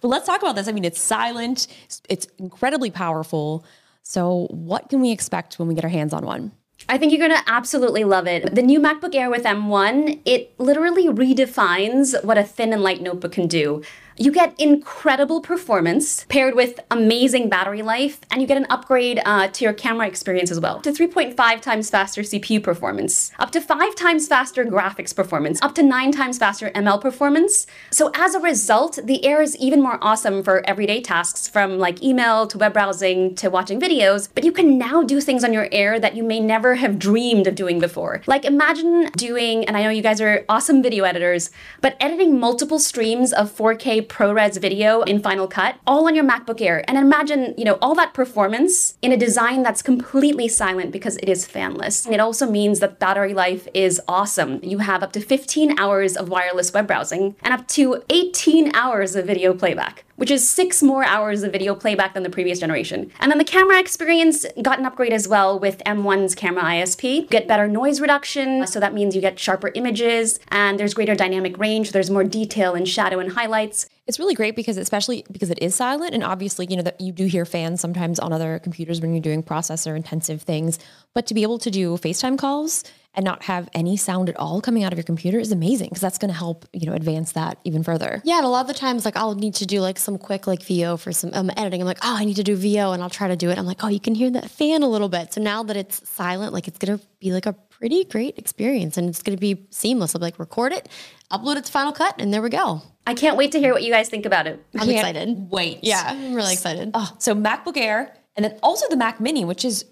But 0.00 0.08
let's 0.08 0.26
talk 0.26 0.42
about 0.42 0.56
this. 0.56 0.68
I 0.68 0.72
mean, 0.72 0.84
it's 0.84 1.00
silent, 1.00 1.66
it's 2.08 2.26
incredibly 2.38 2.90
powerful. 2.90 3.64
So 4.02 4.48
what 4.50 4.88
can 4.88 5.00
we 5.00 5.10
expect 5.10 5.58
when 5.58 5.68
we 5.68 5.74
get 5.74 5.84
our 5.84 5.90
hands 5.90 6.12
on 6.12 6.24
one? 6.24 6.52
I 6.88 6.98
think 6.98 7.12
you're 7.12 7.26
going 7.28 7.38
to 7.38 7.50
absolutely 7.50 8.04
love 8.04 8.26
it. 8.26 8.54
The 8.54 8.62
new 8.62 8.80
MacBook 8.80 9.14
Air 9.14 9.30
with 9.30 9.44
M1, 9.44 10.20
it 10.24 10.58
literally 10.58 11.06
redefines 11.08 12.22
what 12.24 12.38
a 12.38 12.42
thin 12.42 12.72
and 12.72 12.82
light 12.82 13.02
notebook 13.02 13.32
can 13.32 13.46
do. 13.46 13.82
You 14.22 14.30
get 14.30 14.54
incredible 14.60 15.40
performance 15.40 16.26
paired 16.28 16.54
with 16.54 16.78
amazing 16.90 17.48
battery 17.48 17.80
life, 17.80 18.20
and 18.30 18.42
you 18.42 18.46
get 18.46 18.58
an 18.58 18.66
upgrade 18.68 19.18
uh, 19.24 19.48
to 19.48 19.64
your 19.64 19.72
camera 19.72 20.06
experience 20.06 20.50
as 20.50 20.60
well. 20.60 20.78
To 20.82 20.92
3.5 20.92 21.62
times 21.62 21.88
faster 21.88 22.20
CPU 22.20 22.62
performance, 22.62 23.32
up 23.38 23.50
to 23.52 23.62
5 23.62 23.94
times 23.94 24.28
faster 24.28 24.66
graphics 24.66 25.16
performance, 25.16 25.58
up 25.62 25.74
to 25.76 25.82
9 25.82 26.12
times 26.12 26.36
faster 26.36 26.68
ML 26.72 27.00
performance. 27.00 27.66
So, 27.90 28.10
as 28.14 28.34
a 28.34 28.40
result, 28.40 28.98
the 29.02 29.24
Air 29.24 29.40
is 29.40 29.56
even 29.56 29.80
more 29.80 29.98
awesome 30.02 30.42
for 30.42 30.62
everyday 30.68 31.00
tasks 31.00 31.48
from 31.48 31.78
like 31.78 32.02
email 32.02 32.46
to 32.48 32.58
web 32.58 32.74
browsing 32.74 33.34
to 33.36 33.48
watching 33.48 33.80
videos. 33.80 34.28
But 34.34 34.44
you 34.44 34.52
can 34.52 34.76
now 34.76 35.02
do 35.02 35.22
things 35.22 35.44
on 35.44 35.54
your 35.54 35.68
Air 35.72 35.98
that 35.98 36.14
you 36.14 36.24
may 36.24 36.40
never 36.40 36.74
have 36.74 36.98
dreamed 36.98 37.46
of 37.46 37.54
doing 37.54 37.78
before. 37.78 38.20
Like, 38.26 38.44
imagine 38.44 39.06
doing, 39.16 39.64
and 39.64 39.78
I 39.78 39.82
know 39.82 39.88
you 39.88 40.02
guys 40.02 40.20
are 40.20 40.44
awesome 40.46 40.82
video 40.82 41.04
editors, 41.04 41.50
but 41.80 41.96
editing 42.00 42.38
multiple 42.38 42.78
streams 42.78 43.32
of 43.32 43.50
4K 43.50 44.09
ProRes 44.10 44.60
video 44.60 45.00
in 45.02 45.20
Final 45.20 45.48
Cut, 45.48 45.76
all 45.86 46.06
on 46.06 46.14
your 46.14 46.24
MacBook 46.24 46.60
Air. 46.60 46.84
And 46.86 46.98
imagine, 46.98 47.54
you 47.56 47.64
know, 47.64 47.78
all 47.80 47.94
that 47.94 48.12
performance 48.12 48.98
in 49.00 49.12
a 49.12 49.16
design 49.16 49.62
that's 49.62 49.80
completely 49.80 50.48
silent 50.48 50.90
because 50.92 51.16
it 51.18 51.28
is 51.28 51.48
fanless. 51.48 52.04
And 52.04 52.14
it 52.14 52.20
also 52.20 52.50
means 52.50 52.80
that 52.80 52.98
battery 52.98 53.32
life 53.32 53.66
is 53.72 54.00
awesome. 54.08 54.60
You 54.62 54.78
have 54.78 55.02
up 55.02 55.12
to 55.12 55.20
15 55.20 55.78
hours 55.78 56.16
of 56.16 56.28
wireless 56.28 56.74
web 56.74 56.88
browsing 56.88 57.36
and 57.42 57.54
up 57.54 57.66
to 57.68 58.02
18 58.10 58.74
hours 58.74 59.14
of 59.14 59.24
video 59.26 59.54
playback 59.54 60.04
which 60.20 60.30
is 60.30 60.46
six 60.46 60.82
more 60.82 61.02
hours 61.02 61.42
of 61.42 61.50
video 61.50 61.74
playback 61.74 62.12
than 62.12 62.22
the 62.22 62.28
previous 62.28 62.60
generation. 62.60 63.10
And 63.20 63.32
then 63.32 63.38
the 63.38 63.44
camera 63.44 63.80
experience 63.80 64.44
got 64.60 64.78
an 64.78 64.84
upgrade 64.84 65.14
as 65.14 65.26
well 65.26 65.58
with 65.58 65.82
M1's 65.86 66.34
camera 66.34 66.62
ISP. 66.62 67.22
You 67.22 67.26
get 67.26 67.48
better 67.48 67.66
noise 67.66 68.02
reduction, 68.02 68.66
so 68.66 68.78
that 68.80 68.92
means 68.92 69.14
you 69.14 69.22
get 69.22 69.38
sharper 69.38 69.72
images, 69.74 70.38
and 70.48 70.78
there's 70.78 70.92
greater 70.92 71.14
dynamic 71.14 71.56
range, 71.56 71.92
there's 71.92 72.10
more 72.10 72.22
detail 72.22 72.74
in 72.74 72.84
shadow 72.84 73.18
and 73.18 73.32
highlights. 73.32 73.88
It's 74.10 74.18
really 74.18 74.34
great 74.34 74.56
because 74.56 74.76
especially 74.76 75.24
because 75.30 75.50
it 75.50 75.62
is 75.62 75.76
silent 75.76 76.14
and 76.14 76.24
obviously, 76.24 76.66
you 76.68 76.74
know, 76.74 76.82
that 76.82 77.00
you 77.00 77.12
do 77.12 77.26
hear 77.26 77.44
fans 77.44 77.80
sometimes 77.80 78.18
on 78.18 78.32
other 78.32 78.58
computers 78.58 79.00
when 79.00 79.14
you're 79.14 79.22
doing 79.22 79.40
processor 79.40 79.94
intensive 79.94 80.42
things, 80.42 80.80
but 81.14 81.28
to 81.28 81.34
be 81.34 81.44
able 81.44 81.60
to 81.60 81.70
do 81.70 81.92
FaceTime 81.92 82.36
calls 82.36 82.82
and 83.14 83.24
not 83.24 83.42
have 83.44 83.68
any 83.74 83.96
sound 83.96 84.28
at 84.28 84.36
all 84.36 84.60
coming 84.60 84.84
out 84.84 84.92
of 84.92 84.98
your 84.98 85.04
computer 85.04 85.38
is 85.38 85.50
amazing 85.50 85.88
because 85.88 86.00
that's 86.00 86.18
going 86.18 86.30
to 86.30 86.36
help, 86.36 86.66
you 86.72 86.86
know, 86.86 86.92
advance 86.92 87.32
that 87.32 87.58
even 87.64 87.82
further. 87.82 88.22
Yeah, 88.24 88.36
and 88.36 88.46
a 88.46 88.48
lot 88.48 88.62
of 88.62 88.68
the 88.68 88.74
times, 88.74 89.04
like 89.04 89.16
I'll 89.16 89.34
need 89.34 89.54
to 89.56 89.66
do 89.66 89.80
like 89.80 89.98
some 89.98 90.16
quick 90.16 90.46
like 90.46 90.62
VO 90.62 90.96
for 90.96 91.12
some 91.12 91.30
um, 91.32 91.50
editing. 91.56 91.80
I'm 91.80 91.86
like, 91.86 91.98
oh, 92.02 92.16
I 92.16 92.24
need 92.24 92.36
to 92.36 92.44
do 92.44 92.56
VO, 92.56 92.92
and 92.92 93.02
I'll 93.02 93.10
try 93.10 93.28
to 93.28 93.36
do 93.36 93.50
it. 93.50 93.58
I'm 93.58 93.66
like, 93.66 93.82
oh, 93.82 93.88
you 93.88 94.00
can 94.00 94.14
hear 94.14 94.30
that 94.30 94.50
fan 94.50 94.82
a 94.82 94.88
little 94.88 95.08
bit. 95.08 95.32
So 95.34 95.40
now 95.40 95.62
that 95.64 95.76
it's 95.76 96.08
silent, 96.08 96.52
like 96.52 96.68
it's 96.68 96.78
gonna 96.78 97.00
be 97.18 97.32
like 97.32 97.46
a 97.46 97.52
pretty 97.52 98.04
great 98.04 98.38
experience, 98.38 98.96
and 98.96 99.08
it's 99.08 99.22
gonna 99.22 99.36
be 99.36 99.66
seamless. 99.70 100.14
I'll 100.14 100.20
be 100.20 100.26
like, 100.26 100.38
record 100.38 100.72
it, 100.72 100.88
upload 101.32 101.56
it 101.56 101.64
to 101.64 101.72
Final 101.72 101.92
Cut, 101.92 102.14
and 102.18 102.32
there 102.32 102.42
we 102.42 102.50
go. 102.50 102.82
I 103.06 103.14
can't 103.14 103.36
wait 103.36 103.52
to 103.52 103.58
hear 103.58 103.72
what 103.72 103.82
you 103.82 103.90
guys 103.92 104.08
think 104.08 104.24
about 104.24 104.46
it. 104.46 104.64
I'm 104.74 104.86
Can't 104.86 104.90
excited. 104.92 105.50
Wait. 105.50 105.80
Yeah, 105.82 106.02
I'm 106.06 106.34
really 106.34 106.52
excited. 106.52 106.92
Oh, 106.94 107.12
so 107.18 107.34
MacBook 107.34 107.76
Air 107.76 108.14
and 108.36 108.44
then 108.44 108.58
also 108.62 108.86
the 108.88 108.96
Mac 108.96 109.20
Mini, 109.20 109.44
which 109.44 109.64
is 109.64 109.84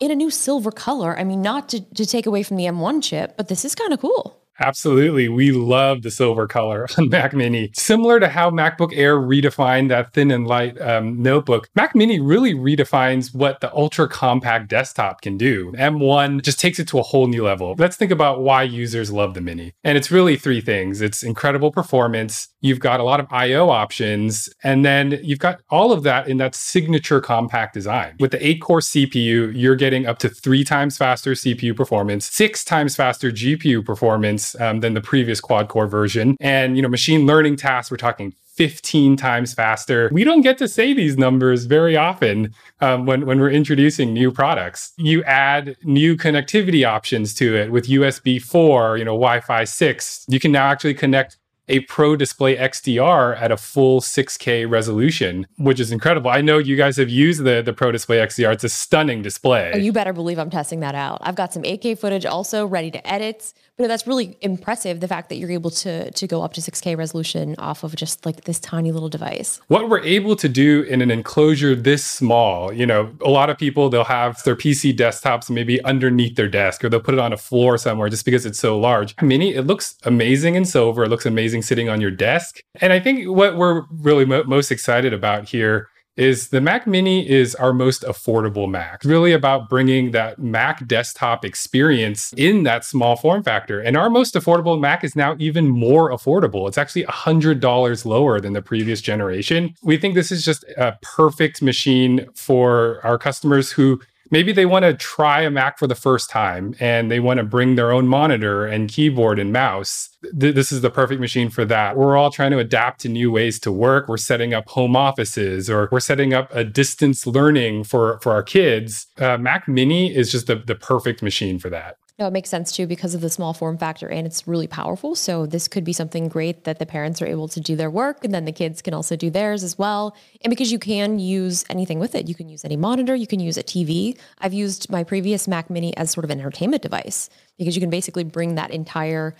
in 0.00 0.10
a 0.10 0.14
new 0.14 0.30
silver 0.30 0.70
color. 0.70 1.18
I 1.18 1.24
mean, 1.24 1.42
not 1.42 1.68
to, 1.70 1.80
to 1.80 2.06
take 2.06 2.26
away 2.26 2.42
from 2.42 2.56
the 2.56 2.64
M1 2.64 3.02
chip, 3.02 3.36
but 3.36 3.48
this 3.48 3.64
is 3.64 3.74
kind 3.74 3.92
of 3.92 4.00
cool. 4.00 4.41
Absolutely. 4.62 5.28
We 5.28 5.50
love 5.50 6.02
the 6.02 6.10
silver 6.10 6.46
color 6.46 6.86
on 6.98 7.08
Mac 7.08 7.32
Mini. 7.32 7.70
Similar 7.74 8.20
to 8.20 8.28
how 8.28 8.50
MacBook 8.50 8.96
Air 8.96 9.16
redefined 9.16 9.88
that 9.88 10.12
thin 10.12 10.30
and 10.30 10.46
light 10.46 10.80
um, 10.80 11.20
notebook, 11.20 11.68
Mac 11.74 11.94
Mini 11.94 12.20
really 12.20 12.54
redefines 12.54 13.34
what 13.34 13.60
the 13.60 13.74
ultra 13.74 14.08
compact 14.08 14.68
desktop 14.68 15.20
can 15.20 15.36
do. 15.36 15.72
M1 15.72 16.42
just 16.42 16.60
takes 16.60 16.78
it 16.78 16.86
to 16.88 16.98
a 16.98 17.02
whole 17.02 17.26
new 17.26 17.44
level. 17.44 17.74
Let's 17.76 17.96
think 17.96 18.12
about 18.12 18.40
why 18.40 18.62
users 18.62 19.10
love 19.10 19.34
the 19.34 19.40
Mini. 19.40 19.74
And 19.82 19.98
it's 19.98 20.10
really 20.10 20.36
three 20.36 20.60
things 20.60 21.00
it's 21.00 21.22
incredible 21.22 21.72
performance, 21.72 22.48
you've 22.60 22.80
got 22.80 23.00
a 23.00 23.02
lot 23.02 23.18
of 23.18 23.26
I/O 23.30 23.68
options, 23.68 24.48
and 24.62 24.84
then 24.84 25.18
you've 25.22 25.38
got 25.40 25.60
all 25.70 25.92
of 25.92 26.04
that 26.04 26.28
in 26.28 26.36
that 26.36 26.54
signature 26.54 27.20
compact 27.20 27.74
design. 27.74 28.14
With 28.20 28.30
the 28.30 28.38
8-core 28.38 28.80
CPU, 28.80 29.52
you're 29.54 29.76
getting 29.76 30.06
up 30.06 30.18
to 30.18 30.28
3 30.28 30.62
times 30.64 30.96
faster 30.96 31.32
CPU 31.32 31.76
performance, 31.76 32.30
6 32.30 32.64
times 32.64 32.94
faster 32.94 33.30
GPU 33.30 33.84
performance 33.84 34.51
um, 34.60 34.80
than 34.80 34.94
the 34.94 35.00
previous 35.00 35.40
quad-core 35.40 35.86
version. 35.86 36.36
And, 36.40 36.76
you 36.76 36.82
know, 36.82 36.88
machine 36.88 37.26
learning 37.26 37.56
tasks, 37.56 37.90
we're 37.90 37.96
talking 37.96 38.34
15 38.54 39.16
times 39.16 39.54
faster. 39.54 40.10
We 40.12 40.24
don't 40.24 40.42
get 40.42 40.58
to 40.58 40.68
say 40.68 40.92
these 40.92 41.16
numbers 41.16 41.64
very 41.64 41.96
often 41.96 42.54
um, 42.80 43.06
when, 43.06 43.24
when 43.24 43.40
we're 43.40 43.50
introducing 43.50 44.12
new 44.12 44.30
products. 44.30 44.92
You 44.98 45.24
add 45.24 45.76
new 45.84 46.16
connectivity 46.16 46.86
options 46.86 47.34
to 47.36 47.56
it 47.56 47.72
with 47.72 47.88
USB 47.88 48.40
4, 48.42 48.98
you 48.98 49.04
know, 49.04 49.12
Wi 49.12 49.40
Fi 49.40 49.64
6. 49.64 50.26
You 50.28 50.38
can 50.38 50.52
now 50.52 50.68
actually 50.68 50.94
connect 50.94 51.38
a 51.68 51.80
Pro 51.80 52.16
Display 52.16 52.56
XDR 52.56 53.40
at 53.40 53.52
a 53.52 53.56
full 53.56 54.00
6K 54.00 54.68
resolution, 54.68 55.46
which 55.56 55.80
is 55.80 55.92
incredible. 55.92 56.30
I 56.30 56.40
know 56.40 56.58
you 56.58 56.76
guys 56.76 56.96
have 56.96 57.08
used 57.08 57.44
the, 57.44 57.62
the 57.62 57.72
Pro 57.72 57.92
Display 57.92 58.18
XDR. 58.18 58.52
It's 58.52 58.64
a 58.64 58.68
stunning 58.68 59.22
display. 59.22 59.72
Oh, 59.74 59.78
you 59.78 59.92
better 59.92 60.12
believe 60.12 60.38
I'm 60.38 60.50
testing 60.50 60.80
that 60.80 60.94
out. 60.94 61.18
I've 61.22 61.36
got 61.36 61.52
some 61.52 61.62
8K 61.62 61.98
footage 61.98 62.26
also 62.26 62.66
ready 62.66 62.90
to 62.90 63.06
edit. 63.10 63.54
But 63.82 63.88
that's 63.88 64.06
really 64.06 64.38
impressive 64.42 65.00
the 65.00 65.08
fact 65.08 65.28
that 65.28 65.38
you're 65.38 65.50
able 65.50 65.70
to 65.70 66.08
to 66.12 66.26
go 66.28 66.42
up 66.42 66.52
to 66.52 66.60
6K 66.60 66.96
resolution 66.96 67.56
off 67.58 67.82
of 67.82 67.96
just 67.96 68.24
like 68.24 68.44
this 68.44 68.60
tiny 68.60 68.92
little 68.92 69.08
device. 69.08 69.60
What 69.66 69.88
we're 69.88 70.04
able 70.04 70.36
to 70.36 70.48
do 70.48 70.82
in 70.82 71.02
an 71.02 71.10
enclosure 71.10 71.74
this 71.74 72.04
small, 72.04 72.72
you 72.72 72.86
know, 72.86 73.12
a 73.24 73.28
lot 73.28 73.50
of 73.50 73.58
people 73.58 73.88
they'll 73.88 74.04
have 74.04 74.40
their 74.44 74.54
PC 74.54 74.96
desktops 74.96 75.50
maybe 75.50 75.82
underneath 75.82 76.36
their 76.36 76.46
desk 76.46 76.84
or 76.84 76.88
they'll 76.88 77.00
put 77.00 77.14
it 77.14 77.18
on 77.18 77.32
a 77.32 77.36
floor 77.36 77.76
somewhere 77.76 78.08
just 78.08 78.24
because 78.24 78.46
it's 78.46 78.60
so 78.60 78.78
large. 78.78 79.20
Mini, 79.20 79.52
it 79.52 79.62
looks 79.62 79.96
amazing 80.04 80.54
in 80.54 80.64
silver. 80.64 81.02
It 81.02 81.08
looks 81.08 81.26
amazing 81.26 81.62
sitting 81.62 81.88
on 81.88 82.00
your 82.00 82.12
desk. 82.12 82.60
And 82.80 82.92
I 82.92 83.00
think 83.00 83.28
what 83.28 83.56
we're 83.56 83.82
really 83.90 84.24
mo- 84.24 84.44
most 84.44 84.70
excited 84.70 85.12
about 85.12 85.48
here 85.48 85.88
is 86.16 86.48
the 86.48 86.60
Mac 86.60 86.86
Mini 86.86 87.28
is 87.28 87.54
our 87.54 87.72
most 87.72 88.02
affordable 88.02 88.68
Mac. 88.70 88.96
It's 88.96 89.06
really 89.06 89.32
about 89.32 89.68
bringing 89.68 90.10
that 90.10 90.38
Mac 90.38 90.86
desktop 90.86 91.44
experience 91.44 92.32
in 92.36 92.64
that 92.64 92.84
small 92.84 93.16
form 93.16 93.42
factor. 93.42 93.80
And 93.80 93.96
our 93.96 94.10
most 94.10 94.34
affordable 94.34 94.78
Mac 94.78 95.04
is 95.04 95.16
now 95.16 95.36
even 95.38 95.68
more 95.68 96.10
affordable. 96.10 96.68
It's 96.68 96.78
actually 96.78 97.04
$100 97.04 98.04
lower 98.04 98.40
than 98.40 98.52
the 98.52 98.62
previous 98.62 99.00
generation. 99.00 99.74
We 99.82 99.96
think 99.96 100.14
this 100.14 100.30
is 100.30 100.44
just 100.44 100.64
a 100.76 100.98
perfect 101.02 101.62
machine 101.62 102.26
for 102.34 103.00
our 103.04 103.16
customers 103.18 103.72
who 103.72 104.00
maybe 104.32 104.50
they 104.50 104.66
want 104.66 104.84
to 104.84 104.94
try 104.94 105.42
a 105.42 105.50
Mac 105.50 105.78
for 105.78 105.86
the 105.86 105.94
first 105.94 106.28
time 106.30 106.74
and 106.80 107.10
they 107.10 107.20
want 107.20 107.38
to 107.38 107.44
bring 107.44 107.76
their 107.76 107.92
own 107.92 108.08
monitor 108.08 108.66
and 108.66 108.88
keyboard 108.88 109.38
and 109.38 109.52
mouse. 109.52 110.08
Th- 110.40 110.54
this 110.54 110.72
is 110.72 110.80
the 110.80 110.90
perfect 110.90 111.20
machine 111.20 111.50
for 111.50 111.64
that. 111.66 111.96
We're 111.96 112.16
all 112.16 112.30
trying 112.30 112.50
to 112.50 112.58
adapt 112.58 113.02
to 113.02 113.08
new 113.08 113.30
ways 113.30 113.60
to 113.60 113.70
work. 113.70 114.08
We're 114.08 114.16
setting 114.16 114.54
up 114.54 114.68
home 114.70 114.96
offices 114.96 115.70
or 115.70 115.88
we're 115.92 116.00
setting 116.00 116.34
up 116.34 116.48
a 116.52 116.64
distance 116.64 117.26
learning 117.26 117.84
for, 117.84 118.18
for 118.20 118.32
our 118.32 118.42
kids. 118.42 119.06
Uh, 119.18 119.36
Mac 119.36 119.68
Mini 119.68 120.12
is 120.12 120.32
just 120.32 120.46
the, 120.48 120.56
the 120.56 120.74
perfect 120.74 121.22
machine 121.22 121.58
for 121.58 121.70
that. 121.70 121.98
No, 122.22 122.28
it 122.28 122.32
makes 122.32 122.50
sense 122.50 122.70
too 122.70 122.86
because 122.86 123.16
of 123.16 123.20
the 123.20 123.28
small 123.28 123.52
form 123.52 123.76
factor 123.76 124.06
and 124.06 124.28
it's 124.28 124.46
really 124.46 124.68
powerful. 124.68 125.16
So 125.16 125.44
this 125.44 125.66
could 125.66 125.82
be 125.82 125.92
something 125.92 126.28
great 126.28 126.62
that 126.62 126.78
the 126.78 126.86
parents 126.86 127.20
are 127.20 127.26
able 127.26 127.48
to 127.48 127.58
do 127.58 127.74
their 127.74 127.90
work 127.90 128.24
and 128.24 128.32
then 128.32 128.44
the 128.44 128.52
kids 128.52 128.80
can 128.80 128.94
also 128.94 129.16
do 129.16 129.28
theirs 129.28 129.64
as 129.64 129.76
well. 129.76 130.14
And 130.42 130.48
because 130.48 130.70
you 130.70 130.78
can 130.78 131.18
use 131.18 131.64
anything 131.68 131.98
with 131.98 132.14
it, 132.14 132.28
you 132.28 132.36
can 132.36 132.48
use 132.48 132.64
any 132.64 132.76
monitor, 132.76 133.16
you 133.16 133.26
can 133.26 133.40
use 133.40 133.56
a 133.56 133.64
TV. 133.64 134.16
I've 134.38 134.52
used 134.52 134.88
my 134.88 135.02
previous 135.02 135.48
Mac 135.48 135.68
Mini 135.68 135.96
as 135.96 136.12
sort 136.12 136.22
of 136.22 136.30
an 136.30 136.38
entertainment 136.38 136.80
device 136.80 137.28
because 137.58 137.74
you 137.74 137.80
can 137.80 137.90
basically 137.90 138.22
bring 138.22 138.54
that 138.54 138.70
entire 138.70 139.34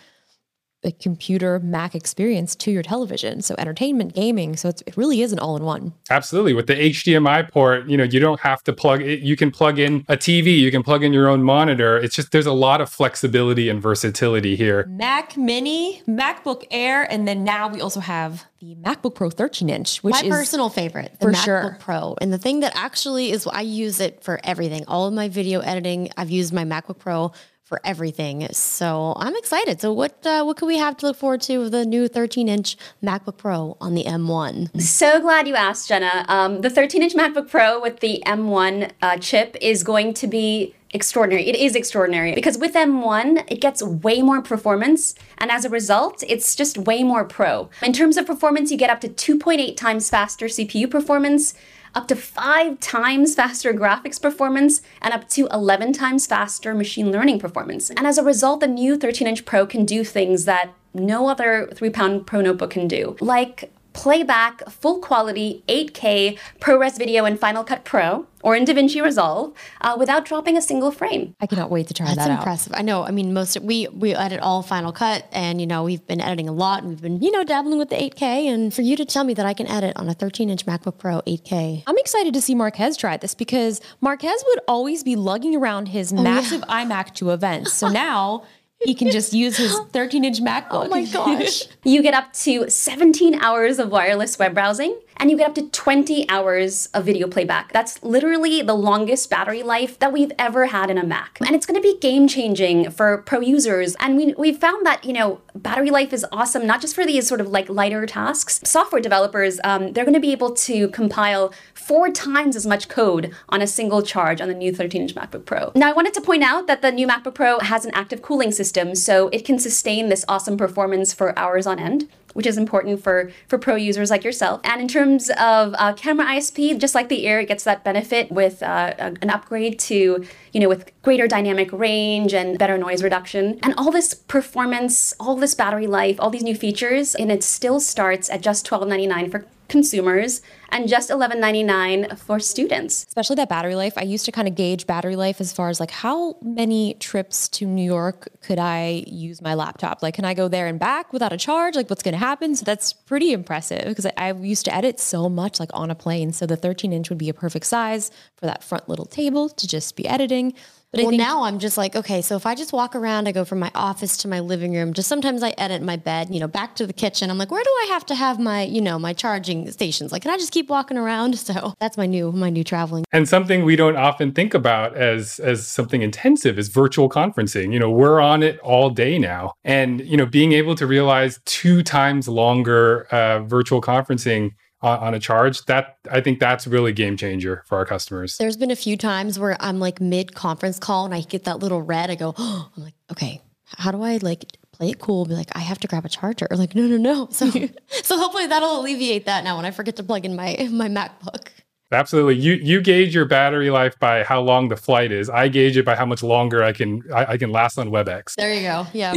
a 0.84 0.92
computer 0.92 1.58
Mac 1.60 1.94
experience 1.94 2.54
to 2.56 2.70
your 2.70 2.82
television. 2.82 3.42
So 3.42 3.54
entertainment, 3.58 4.14
gaming. 4.14 4.56
So 4.56 4.68
it 4.68 4.96
really 4.96 5.22
is 5.22 5.32
an 5.32 5.38
all-in-one. 5.38 5.92
Absolutely. 6.10 6.54
With 6.54 6.66
the 6.66 6.74
HDMI 6.74 7.50
port, 7.50 7.88
you 7.88 7.96
know, 7.96 8.04
you 8.04 8.20
don't 8.20 8.40
have 8.40 8.62
to 8.64 8.72
plug 8.72 9.00
it. 9.02 9.20
You 9.20 9.36
can 9.36 9.50
plug 9.50 9.78
in 9.78 10.04
a 10.08 10.16
TV, 10.16 10.58
you 10.58 10.70
can 10.70 10.82
plug 10.82 11.04
in 11.04 11.12
your 11.12 11.28
own 11.28 11.42
monitor. 11.42 11.96
It's 11.96 12.16
just 12.16 12.32
there's 12.32 12.46
a 12.46 12.52
lot 12.52 12.80
of 12.80 12.88
flexibility 12.88 13.68
and 13.68 13.80
versatility 13.80 14.56
here. 14.56 14.86
Mac 14.88 15.36
Mini, 15.36 16.02
MacBook 16.08 16.64
Air, 16.70 17.10
and 17.10 17.26
then 17.28 17.44
now 17.44 17.68
we 17.68 17.80
also 17.80 18.00
have 18.00 18.44
the 18.60 18.76
MacBook 18.76 19.14
Pro 19.14 19.30
13 19.30 19.68
inch, 19.68 20.02
which 20.02 20.14
is 20.16 20.22
my 20.22 20.28
is 20.28 20.34
personal 20.34 20.68
favorite, 20.68 21.12
the 21.18 21.26
for 21.26 21.32
MacBook 21.32 21.44
sure. 21.44 21.76
Pro. 21.80 22.16
And 22.20 22.32
the 22.32 22.38
thing 22.38 22.60
that 22.60 22.72
actually 22.76 23.30
is, 23.30 23.46
I 23.46 23.62
use 23.62 24.00
it 24.00 24.22
for 24.22 24.40
everything. 24.44 24.84
All 24.86 25.06
of 25.06 25.14
my 25.14 25.28
video 25.28 25.60
editing, 25.60 26.10
I've 26.16 26.30
used 26.30 26.52
my 26.52 26.64
MacBook 26.64 26.98
Pro 26.98 27.32
for 27.72 27.80
everything. 27.84 28.46
So 28.52 29.14
I'm 29.16 29.34
excited. 29.34 29.80
So 29.80 29.94
what 29.94 30.26
uh, 30.26 30.42
what 30.44 30.58
could 30.58 30.66
we 30.66 30.76
have 30.76 30.94
to 30.98 31.06
look 31.06 31.16
forward 31.16 31.40
to 31.42 31.56
with 31.56 31.72
the 31.72 31.86
new 31.86 32.06
13 32.06 32.46
inch 32.46 32.76
MacBook 33.02 33.38
Pro 33.38 33.78
on 33.80 33.94
the 33.94 34.04
M1? 34.04 34.78
So 34.82 35.22
glad 35.22 35.48
you 35.48 35.54
asked, 35.54 35.88
Jenna. 35.88 36.26
Um, 36.28 36.60
the 36.60 36.68
13 36.68 37.02
inch 37.02 37.14
MacBook 37.14 37.48
Pro 37.48 37.80
with 37.80 38.00
the 38.00 38.22
M1 38.26 38.90
uh, 39.00 39.16
chip 39.16 39.56
is 39.62 39.82
going 39.82 40.12
to 40.12 40.26
be 40.26 40.74
extraordinary. 40.92 41.48
It 41.48 41.56
is 41.56 41.74
extraordinary 41.74 42.34
because 42.34 42.58
with 42.58 42.74
M1, 42.74 43.50
it 43.50 43.62
gets 43.62 43.82
way 43.82 44.20
more 44.20 44.42
performance. 44.42 45.14
And 45.38 45.50
as 45.50 45.64
a 45.64 45.70
result, 45.70 46.22
it's 46.28 46.54
just 46.54 46.76
way 46.76 47.02
more 47.02 47.24
pro. 47.24 47.70
In 47.82 47.94
terms 47.94 48.18
of 48.18 48.26
performance, 48.26 48.70
you 48.70 48.76
get 48.76 48.90
up 48.90 49.00
to 49.00 49.08
2.8 49.08 49.76
times 49.76 50.10
faster 50.10 50.46
CPU 50.46 50.90
performance, 50.90 51.54
up 51.94 52.08
to 52.08 52.16
five 52.16 52.80
times 52.80 53.34
faster 53.34 53.72
graphics 53.72 54.20
performance, 54.20 54.82
and 55.00 55.12
up 55.12 55.28
to 55.30 55.46
11 55.52 55.92
times 55.92 56.26
faster 56.26 56.74
machine 56.74 57.10
learning 57.12 57.38
performance. 57.38 57.90
And 57.90 58.06
as 58.06 58.18
a 58.18 58.24
result, 58.24 58.60
the 58.60 58.66
new 58.66 58.96
13 58.96 59.26
inch 59.28 59.44
Pro 59.44 59.66
can 59.66 59.84
do 59.84 60.04
things 60.04 60.44
that 60.44 60.72
no 60.94 61.28
other 61.28 61.68
three 61.74 61.90
pound 61.90 62.26
Pro 62.26 62.40
notebook 62.40 62.70
can 62.70 62.88
do, 62.88 63.16
like 63.20 63.72
playback 63.92 64.68
full 64.70 64.98
quality 64.98 65.62
8K 65.68 66.38
ProRes 66.60 66.98
video 66.98 67.24
in 67.24 67.36
Final 67.36 67.64
Cut 67.64 67.84
Pro 67.84 68.26
or 68.42 68.56
in 68.56 68.64
DaVinci 68.64 69.02
Resolve 69.02 69.52
uh, 69.80 69.96
without 69.98 70.24
dropping 70.24 70.56
a 70.56 70.62
single 70.62 70.90
frame. 70.90 71.34
I 71.40 71.46
cannot 71.46 71.70
wait 71.70 71.86
to 71.88 71.94
try 71.94 72.06
That's 72.06 72.18
that 72.18 72.30
out. 72.30 72.38
impressive. 72.38 72.72
I 72.76 72.82
know. 72.82 73.04
I 73.04 73.10
mean, 73.10 73.32
most 73.32 73.56
of, 73.56 73.62
we 73.62 73.88
we 73.88 74.14
edit 74.14 74.40
all 74.40 74.62
Final 74.62 74.92
Cut, 74.92 75.26
and 75.32 75.60
you 75.60 75.66
know 75.66 75.84
we've 75.84 76.06
been 76.06 76.20
editing 76.20 76.48
a 76.48 76.52
lot, 76.52 76.80
and 76.80 76.88
we've 76.88 77.00
been 77.00 77.20
you 77.22 77.30
know 77.30 77.44
dabbling 77.44 77.78
with 77.78 77.90
the 77.90 77.96
8K. 77.96 78.52
And 78.52 78.74
for 78.74 78.82
you 78.82 78.96
to 78.96 79.04
tell 79.04 79.24
me 79.24 79.34
that 79.34 79.46
I 79.46 79.54
can 79.54 79.66
edit 79.68 79.96
on 79.96 80.08
a 80.08 80.14
13 80.14 80.50
inch 80.50 80.66
MacBook 80.66 80.98
Pro 80.98 81.20
8K, 81.22 81.84
I'm 81.86 81.98
excited 81.98 82.34
to 82.34 82.40
see 82.40 82.54
Marques 82.54 82.96
try 82.96 83.16
this 83.16 83.34
because 83.34 83.80
Marques 84.00 84.44
would 84.46 84.60
always 84.68 85.02
be 85.02 85.16
lugging 85.16 85.56
around 85.56 85.86
his 85.86 86.12
massive 86.12 86.62
iMac 86.62 87.14
to 87.14 87.30
events. 87.30 87.72
So 87.72 87.88
now 87.92 88.44
he 88.84 88.94
can 88.94 89.10
just 89.10 89.32
use 89.32 89.56
his 89.56 89.78
13 89.92 90.24
inch 90.24 90.40
MacBook. 90.40 90.86
oh 90.86 90.88
my 90.88 91.04
gosh, 91.12 91.64
You 91.84 92.02
get 92.02 92.14
up 92.14 92.32
to 92.44 92.68
17 92.70 93.34
hours 93.36 93.78
of 93.78 93.90
wireless 93.90 94.38
web 94.38 94.54
browsing 94.54 94.96
and 95.16 95.30
you 95.30 95.36
get 95.36 95.48
up 95.48 95.54
to 95.56 95.68
20 95.68 96.28
hours 96.28 96.86
of 96.94 97.04
video 97.04 97.26
playback. 97.28 97.72
That's 97.72 98.02
literally 98.02 98.62
the 98.62 98.74
longest 98.74 99.30
battery 99.30 99.62
life 99.62 99.98
that 99.98 100.12
we've 100.12 100.32
ever 100.38 100.66
had 100.66 100.90
in 100.90 100.98
a 100.98 101.04
Mac. 101.04 101.38
And 101.40 101.54
it's 101.54 101.66
to 101.66 101.80
be 101.80 101.98
game 101.98 102.28
changing 102.28 102.90
for 102.90 103.18
pro 103.18 103.40
users. 103.40 103.96
And 104.00 104.16
we, 104.16 104.34
we 104.34 104.52
found 104.52 104.86
that, 104.86 105.04
you 105.04 105.12
know, 105.12 105.40
battery 105.54 105.90
life 105.90 106.12
is 106.12 106.24
awesome, 106.32 106.66
not 106.66 106.80
just 106.80 106.94
for 106.94 107.04
these 107.04 107.26
sort 107.26 107.40
of 107.40 107.48
like 107.48 107.68
lighter 107.68 108.06
tasks. 108.06 108.60
Software 108.64 109.00
developers, 109.00 109.58
um, 109.64 109.92
they're 109.92 110.04
to 110.12 110.20
be 110.20 110.32
able 110.32 110.52
to 110.54 110.88
compile 110.88 111.52
four 111.74 112.10
times 112.10 112.56
as 112.56 112.66
much 112.66 112.88
code 112.88 113.34
on 113.48 113.62
a 113.62 113.66
single 113.66 114.02
charge 114.02 114.40
on 114.40 114.48
the 114.48 114.54
new 114.54 114.74
13 114.74 115.02
inch 115.02 115.14
MacBook 115.14 115.44
Pro. 115.44 115.72
Now, 115.74 115.88
I 115.88 115.92
wanted 115.92 116.14
to 116.14 116.20
point 116.20 116.42
out 116.42 116.66
that 116.66 116.82
the 116.82 116.92
new 116.92 117.06
MacBook 117.06 117.34
Pro 117.34 117.58
has 117.60 117.84
an 117.84 117.92
active 117.94 118.22
cooling 118.22 118.52
system, 118.52 118.94
so 118.94 119.28
it 119.28 119.44
can 119.44 119.58
sustain 119.58 120.08
this 120.08 120.24
awesome 120.28 120.56
performance 120.56 121.12
for 121.12 121.36
hours 121.38 121.66
on 121.66 121.78
end 121.78 122.08
which 122.34 122.46
is 122.46 122.56
important 122.56 123.02
for 123.02 123.30
for 123.48 123.58
pro 123.58 123.74
users 123.74 124.10
like 124.10 124.24
yourself. 124.24 124.60
And 124.64 124.80
in 124.80 124.88
terms 124.88 125.30
of 125.30 125.74
uh, 125.78 125.92
camera 125.94 126.26
ISP, 126.26 126.78
just 126.78 126.94
like 126.94 127.08
the 127.08 127.26
Air, 127.26 127.40
it 127.40 127.48
gets 127.48 127.64
that 127.64 127.84
benefit 127.84 128.30
with 128.30 128.62
uh, 128.62 128.94
an 128.98 129.30
upgrade 129.30 129.78
to 129.80 130.24
you 130.52 130.60
know 130.60 130.68
with 130.68 130.90
greater 131.02 131.26
dynamic 131.26 131.72
range 131.72 132.32
and 132.34 132.58
better 132.58 132.78
noise 132.78 133.02
reduction. 133.02 133.58
And 133.62 133.74
all 133.76 133.90
this 133.90 134.14
performance, 134.14 135.14
all 135.18 135.36
this 135.36 135.54
battery 135.54 135.86
life, 135.86 136.16
all 136.18 136.30
these 136.30 136.42
new 136.42 136.54
features, 136.54 137.14
and 137.14 137.30
it 137.30 137.42
still 137.42 137.80
starts 137.80 138.30
at 138.30 138.40
just 138.40 138.66
$12.99 138.66 139.30
for 139.30 139.46
consumers 139.72 140.42
and 140.68 140.86
just 140.86 141.08
$11.99 141.10 142.18
for 142.18 142.38
students. 142.38 143.04
Especially 143.08 143.36
that 143.36 143.48
battery 143.48 143.74
life. 143.74 143.94
I 143.96 144.02
used 144.02 144.26
to 144.26 144.32
kind 144.32 144.46
of 144.46 144.54
gauge 144.54 144.86
battery 144.86 145.16
life 145.16 145.40
as 145.40 145.52
far 145.52 145.70
as 145.70 145.80
like 145.80 145.90
how 145.90 146.36
many 146.42 146.94
trips 146.94 147.48
to 147.48 147.66
New 147.66 147.84
York 147.84 148.28
could 148.42 148.58
I 148.58 149.02
use 149.06 149.40
my 149.40 149.54
laptop? 149.54 150.02
Like, 150.02 150.14
can 150.14 150.26
I 150.26 150.34
go 150.34 150.46
there 150.46 150.66
and 150.66 150.78
back 150.78 151.12
without 151.12 151.32
a 151.32 151.38
charge? 151.38 151.74
Like, 151.74 151.88
what's 151.88 152.02
going 152.02 152.12
to 152.12 152.18
happen? 152.18 152.54
So 152.54 152.64
that's 152.64 152.92
pretty 152.92 153.32
impressive 153.32 153.84
because 153.86 154.04
I, 154.06 154.12
I 154.18 154.32
used 154.32 154.66
to 154.66 154.74
edit 154.74 155.00
so 155.00 155.30
much 155.30 155.58
like 155.58 155.70
on 155.72 155.90
a 155.90 155.94
plane. 155.94 156.32
So 156.32 156.46
the 156.46 156.56
13 156.56 156.92
inch 156.92 157.08
would 157.08 157.18
be 157.18 157.30
a 157.30 157.34
perfect 157.34 157.64
size 157.66 158.10
for 158.36 158.44
that 158.44 158.62
front 158.62 158.88
little 158.90 159.06
table 159.06 159.48
to 159.48 159.66
just 159.66 159.96
be 159.96 160.06
editing. 160.06 160.54
But 160.92 161.00
well, 161.00 161.10
think- 161.10 161.22
now 161.22 161.44
I'm 161.44 161.58
just 161.58 161.78
like, 161.78 161.96
okay, 161.96 162.20
so 162.20 162.36
if 162.36 162.44
I 162.44 162.54
just 162.54 162.70
walk 162.74 162.94
around, 162.94 163.26
I 163.26 163.32
go 163.32 163.46
from 163.46 163.58
my 163.58 163.70
office 163.74 164.18
to 164.18 164.28
my 164.28 164.40
living 164.40 164.74
room. 164.74 164.92
Just 164.92 165.08
sometimes 165.08 165.42
I 165.42 165.54
edit 165.56 165.80
my 165.80 165.96
bed, 165.96 166.28
you 166.30 166.38
know, 166.38 166.46
back 166.46 166.76
to 166.76 166.86
the 166.86 166.92
kitchen. 166.92 167.30
I'm 167.30 167.38
like, 167.38 167.50
where 167.50 167.64
do 167.64 167.70
I 167.70 167.86
have 167.92 168.04
to 168.06 168.14
have 168.14 168.38
my, 168.38 168.64
you 168.64 168.82
know, 168.82 168.98
my 168.98 169.14
charging 169.14 169.70
stations? 169.70 170.12
Like, 170.12 170.20
can 170.20 170.30
I 170.30 170.36
just 170.36 170.52
keep 170.52 170.68
walking 170.68 170.98
around? 170.98 171.22
So 171.52 171.74
that's 171.80 171.96
my 171.96 172.06
new, 172.06 172.30
my 172.30 172.50
new 172.50 172.62
traveling. 172.62 173.04
And 173.12 173.28
something 173.28 173.64
we 173.64 173.74
don't 173.74 173.96
often 173.96 174.32
think 174.32 174.54
about 174.54 174.96
as 174.96 175.38
as 175.40 175.66
something 175.66 176.02
intensive 176.02 176.58
is 176.58 176.68
virtual 176.68 177.08
conferencing. 177.08 177.72
You 177.72 177.78
know, 177.78 177.90
we're 177.90 178.20
on 178.20 178.42
it 178.42 178.58
all 178.60 178.90
day 178.90 179.18
now, 179.18 179.54
and 179.64 180.00
you 180.00 180.16
know, 180.16 180.24
being 180.24 180.52
able 180.52 180.74
to 180.76 180.86
realize 180.86 181.40
two 181.44 181.82
times 181.82 182.28
longer 182.28 183.06
uh, 183.10 183.40
virtual 183.40 183.80
conferencing 183.80 184.52
on, 184.82 185.14
a 185.14 185.18
charge 185.18 185.64
that 185.66 185.98
i 186.10 186.20
think 186.20 186.40
that's 186.40 186.66
really 186.66 186.92
game 186.92 187.16
changer 187.16 187.62
for 187.66 187.78
our 187.78 187.84
customers 187.84 188.36
there's 188.38 188.56
been 188.56 188.70
a 188.70 188.76
few 188.76 188.96
times 188.96 189.38
where 189.38 189.56
i'm 189.60 189.78
like 189.78 190.00
mid 190.00 190.34
conference 190.34 190.78
call 190.78 191.04
and 191.04 191.14
i 191.14 191.20
get 191.20 191.44
that 191.44 191.58
little 191.60 191.82
red 191.82 192.10
i 192.10 192.14
go 192.14 192.34
oh, 192.36 192.70
i'm 192.76 192.82
like 192.82 192.94
okay 193.10 193.40
how 193.66 193.90
do 193.90 194.02
i 194.02 194.16
like 194.18 194.44
play 194.72 194.90
it 194.90 194.98
cool 194.98 195.24
be 195.24 195.34
like 195.34 195.50
i 195.54 195.60
have 195.60 195.78
to 195.78 195.86
grab 195.86 196.04
a 196.04 196.08
charger 196.08 196.46
or 196.50 196.56
like 196.56 196.74
no 196.74 196.82
no 196.82 196.96
no 196.96 197.28
so 197.30 197.48
so 198.02 198.18
hopefully 198.18 198.46
that'll 198.46 198.80
alleviate 198.80 199.26
that 199.26 199.44
now 199.44 199.56
when 199.56 199.64
i 199.64 199.70
forget 199.70 199.96
to 199.96 200.02
plug 200.02 200.24
in 200.24 200.34
my 200.34 200.56
my 200.70 200.88
macbook 200.88 201.48
Absolutely. 201.92 202.36
You 202.36 202.54
you 202.54 202.80
gauge 202.80 203.14
your 203.14 203.26
battery 203.26 203.70
life 203.70 203.98
by 203.98 204.24
how 204.24 204.40
long 204.40 204.68
the 204.68 204.76
flight 204.76 205.12
is. 205.12 205.28
I 205.28 205.48
gauge 205.48 205.76
it 205.76 205.84
by 205.84 205.94
how 205.94 206.06
much 206.06 206.22
longer 206.22 206.62
I 206.62 206.72
can 206.72 207.02
I, 207.12 207.32
I 207.32 207.36
can 207.36 207.52
last 207.52 207.78
on 207.78 207.90
WebEx. 207.90 208.34
There 208.34 208.52
you 208.52 208.62
go. 208.62 208.86
Yeah. 208.92 209.14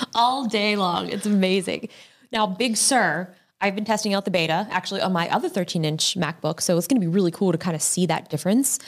All 0.14 0.46
day 0.46 0.76
long. 0.76 1.08
It's 1.08 1.24
amazing. 1.24 1.88
Now, 2.30 2.46
Big 2.46 2.76
Sur, 2.76 3.34
I've 3.60 3.74
been 3.74 3.84
testing 3.84 4.14
out 4.14 4.24
the 4.24 4.30
beta 4.30 4.68
actually 4.70 5.00
on 5.00 5.12
my 5.12 5.28
other 5.30 5.48
13 5.48 5.84
inch 5.84 6.16
MacBook. 6.16 6.60
So 6.60 6.76
it's 6.76 6.86
going 6.86 7.00
to 7.00 7.06
be 7.06 7.12
really 7.12 7.30
cool 7.30 7.52
to 7.52 7.58
kind 7.58 7.74
of 7.74 7.82
see 7.82 8.06
that 8.06 8.28
difference. 8.28 8.78